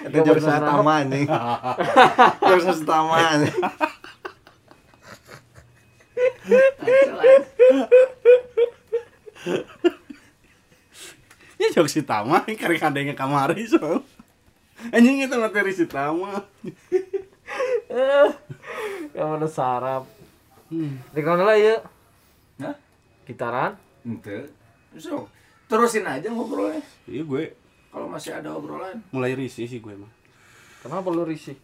Itu 0.00 0.18
jam 0.24 0.36
setama 0.40 0.94
nih. 1.04 1.24
Jam 2.40 2.60
setama 2.60 3.20
nih. 3.40 3.54
Ya 11.60 11.68
jok 11.76 11.88
si 11.92 12.00
Tama, 12.00 12.44
karek 12.44 12.80
adanya 12.80 13.12
kamari 13.12 13.68
so. 13.68 14.04
Anjing 14.88 15.20
itu 15.20 15.36
materi 15.36 15.76
si 15.76 15.84
Tama. 15.84 16.44
Yang 19.12 19.28
mana 19.28 19.48
sarap. 19.48 20.04
Hmm. 20.72 20.96
Di 21.12 21.20
lah 21.20 21.56
ya? 21.60 21.76
Hah? 22.64 22.76
Gitaran. 23.28 23.89
Ente. 24.06 24.50
So, 24.98 25.28
terusin 25.70 26.06
aja 26.06 26.26
ngobrolnya. 26.30 26.82
Iya 27.06 27.22
gue 27.24 27.44
Kalau 27.90 28.06
masih 28.06 28.38
ada 28.38 28.54
obrolan. 28.54 29.02
mulai 29.10 29.34
risih 29.34 29.66
sih 29.66 29.82
gue 29.82 29.94
mah. 29.98 30.10
Kenapa 30.80 31.10
lu 31.10 31.26
risih? 31.26 31.58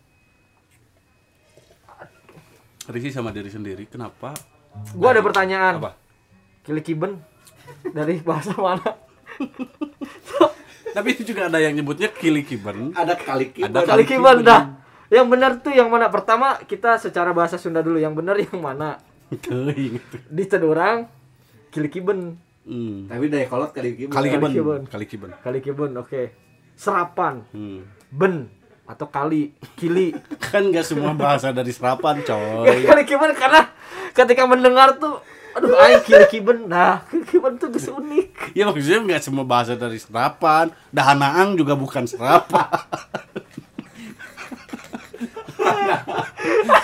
Risih 2.86 3.10
sama 3.10 3.34
diri 3.34 3.50
sendiri. 3.50 3.86
Kenapa? 3.90 4.30
Gua 4.94 5.10
ada 5.10 5.22
pertanyaan. 5.24 5.82
Apa? 5.82 5.98
Kilikiben 6.62 7.18
dari 7.90 8.22
bahasa 8.22 8.54
mana? 8.54 8.94
Tapi 10.94 11.08
itu 11.12 11.22
juga 11.28 11.50
ada 11.50 11.58
yang 11.58 11.74
nyebutnya 11.74 12.08
kilikiban. 12.14 12.94
Ada 12.94 13.18
kali 13.18 13.50
kita. 13.50 13.68
Ada 13.68 13.80
Kalikiben 13.84 14.46
dah. 14.46 14.62
Yang 15.10 15.26
benar 15.28 15.50
tuh 15.62 15.72
yang 15.74 15.88
mana? 15.90 16.10
Pertama 16.10 16.58
kita 16.62 16.98
secara 16.98 17.34
bahasa 17.34 17.58
Sunda 17.58 17.82
dulu. 17.82 17.98
Yang 17.98 18.14
benar 18.16 18.36
yang 18.38 18.58
mana? 18.58 19.02
Di 20.36 20.44
Cedurang 20.46 21.10
Kilikiben. 21.76 22.20
Hmm. 22.66 23.06
Tapi 23.06 23.24
dari 23.28 23.46
kolot 23.46 23.70
kali 23.70 23.94
kita. 23.94 24.10
Kalikiban. 24.10 24.50
Kalikiban. 24.50 24.80
Kalikiban. 24.88 25.30
Kalikiben, 25.38 25.90
oke. 25.94 26.22
Serapan, 26.74 27.44
Hmm. 27.52 27.84
ben 28.10 28.48
atau 28.84 29.06
kali, 29.06 29.52
kili. 29.74 30.12
Kan 30.50 30.72
nggak 30.72 30.82
semua 30.82 31.12
bahasa 31.12 31.52
dari 31.52 31.70
serapan, 31.70 32.20
coy. 32.20 32.84
Kalikiben 32.84 33.32
karena 33.32 33.70
ketika 34.10 34.44
mendengar 34.44 34.96
tuh 34.96 35.20
aduh 35.56 35.72
aing 35.78 36.04
kilikiben. 36.04 36.66
Nah, 36.66 37.00
kilikiben 37.06 37.56
tuh 37.56 37.72
geus 37.72 37.88
unik. 37.88 38.52
Ya 38.52 38.68
maksudnya 38.68 39.00
nggak 39.04 39.22
semua 39.24 39.44
bahasa 39.46 39.72
dari 39.72 39.96
serapan. 39.96 40.68
Dahanaang 40.92 41.54
juga 41.54 41.72
bukan 41.72 42.04
serapan. 42.04 42.66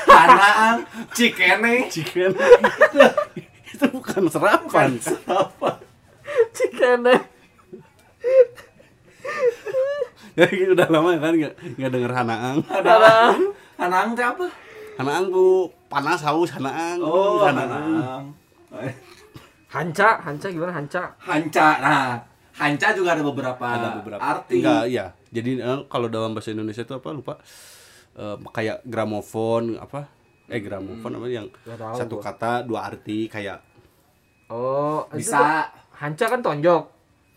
Kanaang, 0.07 0.79
cikene. 1.15 1.87
Chicken. 1.91 2.33
itu 3.83 3.99
bukan 3.99 4.23
serapan. 4.31 4.95
Apa? 5.27 5.83
Cikene. 6.55 7.15
Jadi 10.39 10.65
udah 10.71 10.89
lama 10.89 11.19
kan 11.19 11.35
nggak 11.35 11.55
nggak 11.77 11.91
denger 11.91 12.13
hanaang. 12.15 12.59
Kanaang. 12.63 13.39
Kanaang 13.75 14.09
teh 14.15 14.25
apa? 14.25 14.47
Hanaang 15.03 15.27
bu 15.35 15.67
panas 15.91 16.23
haus 16.23 16.55
hanaang. 16.55 17.03
Oh, 17.03 17.43
hanaang. 17.43 18.31
Hanca, 19.73 20.21
hanca 20.23 20.47
gimana 20.53 20.73
hanca? 20.73 21.17
Hanca. 21.19 21.69
Nah, 21.81 22.21
hanca 22.61 22.89
juga 22.93 23.17
ada 23.17 23.25
beberapa, 23.25 23.65
Ada 23.65 23.89
beberapa 24.05 24.21
arti. 24.21 24.61
Enggak, 24.61 24.85
iya. 24.89 25.07
Jadi 25.33 25.65
eh, 25.65 25.81
kalau 25.89 26.13
dalam 26.13 26.37
bahasa 26.37 26.53
Indonesia 26.53 26.85
itu 26.85 26.93
apa 26.93 27.09
lupa? 27.11 27.35
Eh, 28.13 28.37
kayak 28.53 28.85
gramofon 28.85 29.81
apa? 29.81 30.13
Eh 30.53 30.61
gramofon 30.61 31.17
apa 31.17 31.27
yang 31.33 31.49
satu 31.97 32.21
gua. 32.21 32.25
kata 32.29 32.69
dua 32.69 32.85
arti 32.85 33.33
kayak 33.33 33.72
Oh, 34.53 35.01
Bisa. 35.11 35.65
Hanca 35.95 36.25
kan 36.29 36.41
tonjok. 36.41 36.85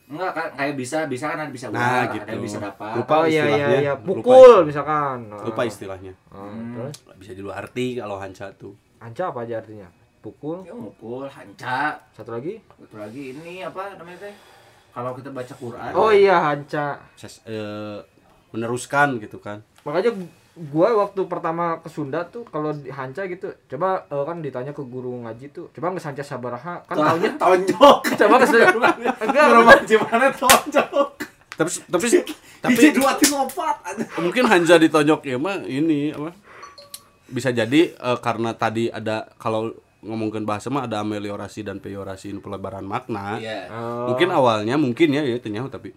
Enggak 0.06 0.32
kan 0.32 0.48
kayak 0.54 0.76
bisa, 0.76 1.08
bisa 1.08 1.26
kan 1.28 1.40
ada 1.40 1.50
bisa 1.50 1.66
Nah, 1.68 1.82
ular, 2.06 2.14
gitu. 2.14 2.26
ada 2.28 2.38
bisa 2.38 2.58
dapat. 2.60 2.94
Lupa 2.94 3.16
oh 3.16 3.26
iya 3.26 3.44
iya 3.48 3.68
iya, 3.80 3.94
Lupa 3.96 4.06
pukul 4.06 4.38
istilah. 4.38 4.62
misalkan. 4.64 5.18
lupa 5.34 5.62
Ah. 5.62 5.66
istilahnya. 5.66 6.14
Ah, 6.28 6.46
Hmm. 6.46 6.74
Terus 6.76 6.96
Bisa 7.16 7.32
di 7.32 7.42
arti 7.42 7.86
kalau 7.96 8.18
hanca 8.18 8.46
tuh. 8.54 8.74
hanca 8.98 9.24
apa 9.28 9.40
aja 9.42 9.56
artinya? 9.58 9.88
Pukul. 10.20 10.62
Ya 10.62 10.74
mukul, 10.74 11.26
hanca. 11.26 11.98
Satu 12.12 12.30
lagi? 12.32 12.58
Satu 12.76 12.98
lagi 12.98 13.34
ini 13.34 13.62
apa 13.62 13.96
namanya 13.96 14.20
teh? 14.20 14.36
Kalau 14.92 15.12
kita 15.14 15.30
baca 15.30 15.54
Quran. 15.56 15.92
Oh 15.94 16.10
iya 16.10 16.38
hanca. 16.44 17.02
Ses- 17.16 17.42
eh, 17.44 17.98
meneruskan 18.52 19.18
gitu 19.18 19.38
kan. 19.38 19.62
Makanya 19.82 20.12
gua 20.56 20.96
waktu 21.04 21.22
pertama 21.28 21.84
ke 21.84 21.92
Sunda 21.92 22.24
tuh 22.24 22.48
kalau 22.48 22.72
di 22.72 22.88
hanca 22.88 23.28
gitu, 23.28 23.52
coba 23.76 24.08
eh, 24.08 24.24
kan 24.24 24.40
ditanya 24.40 24.72
ke 24.72 24.84
guru 24.88 25.20
ngaji 25.28 25.52
tuh, 25.52 25.68
coba 25.76 25.92
nggak 25.92 26.06
hanca 26.08 26.24
sabaraha 26.24 26.76
kan 26.88 26.96
Lah, 26.96 27.12
taunya 27.16 27.32
tonjok. 27.36 28.00
coba 28.24 28.36
ke 28.40 28.48
enggak 29.20 29.46
Rumah 29.52 29.78
gimana 29.84 30.26
tonjok? 30.32 31.10
Tapi 31.56 31.70
tapi 31.88 32.06
tapi 32.64 32.82
dua 32.92 33.12
tiga 33.16 33.38
empat. 33.48 33.76
mungkin 34.20 34.44
Hanja 34.48 34.76
ditonjok 34.76 35.22
ya 35.28 35.38
mah 35.40 35.64
ini 35.64 36.12
apa? 36.12 36.32
Bisa 37.32 37.52
jadi 37.52 37.96
eh, 37.96 38.18
karena 38.24 38.56
tadi 38.56 38.92
ada 38.92 39.28
kalau 39.40 39.72
ngomongin 40.06 40.46
bahasa 40.46 40.70
mah 40.70 40.86
ada 40.86 41.02
ameliorasi 41.02 41.66
dan 41.66 41.82
peyorasi 41.82 42.38
pelebaran 42.40 42.86
makna. 42.86 43.42
Iya. 43.42 43.72
Oh. 43.74 44.14
Mungkin 44.14 44.30
awalnya 44.30 44.76
mungkin 44.78 45.16
ya 45.16 45.26
ya 45.26 45.40
ternyaho 45.42 45.68
tapi 45.72 45.92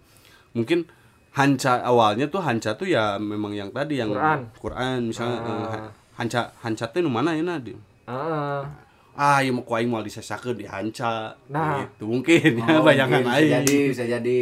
mungkin 0.55 0.89
hanca 1.29 1.79
awalnya 1.81 2.25
tuh 2.25 2.41
hanca 2.41 2.73
tuh 2.73 2.85
ya 2.85 3.15
memang 3.15 3.53
yang 3.53 3.69
tadi 3.69 3.97
yang 3.97 4.09
Quran. 4.09 4.39
Quran 4.57 4.97
misalnya 5.07 5.37
Ah. 5.37 5.45
eh, 5.45 5.65
ha- 5.69 5.91
hanca 6.17 6.41
hanca 6.59 6.85
tuh 6.89 6.99
nu 6.99 7.09
mana 7.09 7.31
ya 7.31 7.55
di 7.57 7.73
Ah, 8.09 8.65
ah 9.13 9.37
ya 9.37 9.53
mau 9.53 9.61
kuaing 9.61 9.85
mau 9.85 10.01
disesakeun 10.01 10.57
di 10.57 10.65
hanca 10.65 11.29
Nah. 11.47 11.85
gitu 11.85 12.09
mungkin 12.09 12.57
ya 12.57 12.65
Oh, 12.75 12.81
bayangan 12.81 13.21
bisa 13.21 13.35
aing 13.35 13.51
jadi, 13.61 13.77
bisa 13.87 14.03
jadi. 14.05 14.39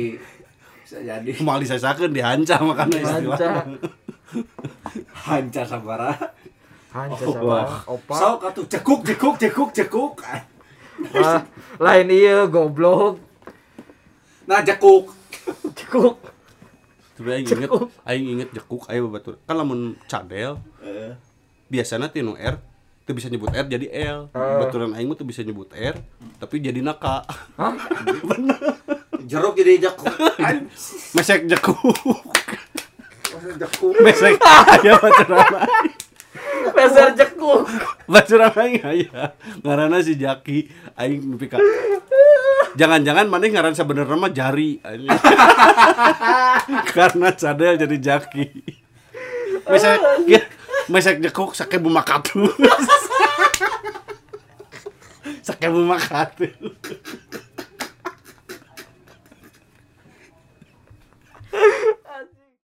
Bisa 0.81 0.97
jadi. 1.03 1.29
mau 1.43 1.59
disesakeun 1.59 2.11
di 2.11 2.23
hanca 2.23 2.55
makanya 2.61 3.03
hanca. 3.03 3.19
istilah 3.35 3.65
Hanca 5.13 5.61
sabara. 5.63 6.11
Hancur 6.87 7.35
wah. 7.43 7.67
sama 7.67 7.93
opa. 7.93 8.15
Sok 8.15 8.39
atuh 8.43 8.65
cekuk 8.65 9.01
cekuk 9.03 9.35
cekuk 9.37 9.69
cekuk. 9.71 10.13
Ah, 11.13 11.43
lain 11.77 12.07
iya 12.09 12.47
goblok. 12.47 13.19
Nah 14.47 14.63
jekuk. 14.63 15.11
Cekuk. 15.75 16.15
Tapi 17.17 17.29
aing 17.33 17.47
inget, 17.49 17.69
aing 18.05 18.25
inget 18.37 18.49
jekuk 18.53 18.85
aya 18.85 19.01
batur. 19.09 19.41
Kan 19.49 19.57
lamun 19.57 19.97
cadel 20.05 20.61
biasanya 21.67 22.07
tinu 22.07 22.37
R 22.37 22.61
tuh 23.07 23.15
bisa 23.15 23.31
nyebut 23.31 23.51
R 23.51 23.65
jadi 23.65 23.87
L. 24.13 24.29
Baturan 24.35 24.93
aing 24.93 25.07
mah 25.07 25.17
tuh 25.17 25.25
bisa 25.27 25.41
nyebut 25.41 25.71
R 25.73 25.97
tapi 26.37 26.61
jadi 26.61 26.79
naka. 26.85 27.25
Jeruk 29.29 29.57
jadi 29.59 29.89
jekuk. 29.89 30.13
Mesek 31.17 31.49
jekuk. 31.49 31.75
jekuk. 33.57 33.93
Mesek 34.03 34.37
aya 34.77 34.93
baturan 35.01 35.47
aing. 35.57 35.95
Dasar 36.77 37.09
cekuk. 37.17 37.65
Baturan 38.05 38.53
aing 38.53 38.83
aya. 38.85 39.33
Ngaranna 39.65 40.05
si 40.05 40.13
Jaki 40.15 40.69
aing 40.93 41.33
nepi 41.33 41.49
ka 41.49 41.57
Jangan-jangan 42.75 43.31
maneh 43.31 43.53
ngaran 43.53 43.77
sebenarnya 43.77 44.17
mah 44.17 44.33
jari. 44.33 44.81
Karena 46.97 47.31
cadel 47.31 47.79
jadi 47.79 47.95
Jaki. 47.95 48.45
Mesek 49.67 49.99
ya, 50.27 50.41
mesek 50.91 51.23
jekuk 51.23 51.55
sake 51.55 51.79
bumakatu. 51.79 52.43
sake 55.47 55.67
bumakatu. 55.71 56.51